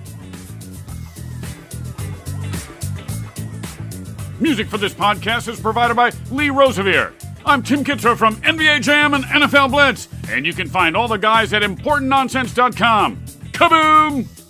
[4.45, 7.14] Music for this podcast is provided by Lee Rosevere.
[7.47, 11.16] I'm Tim Kitzrow from NBA Jam and NFL Blitz, and you can find all the
[11.16, 13.24] guys at ImportantNonsense.com.
[13.53, 14.43] Kaboom!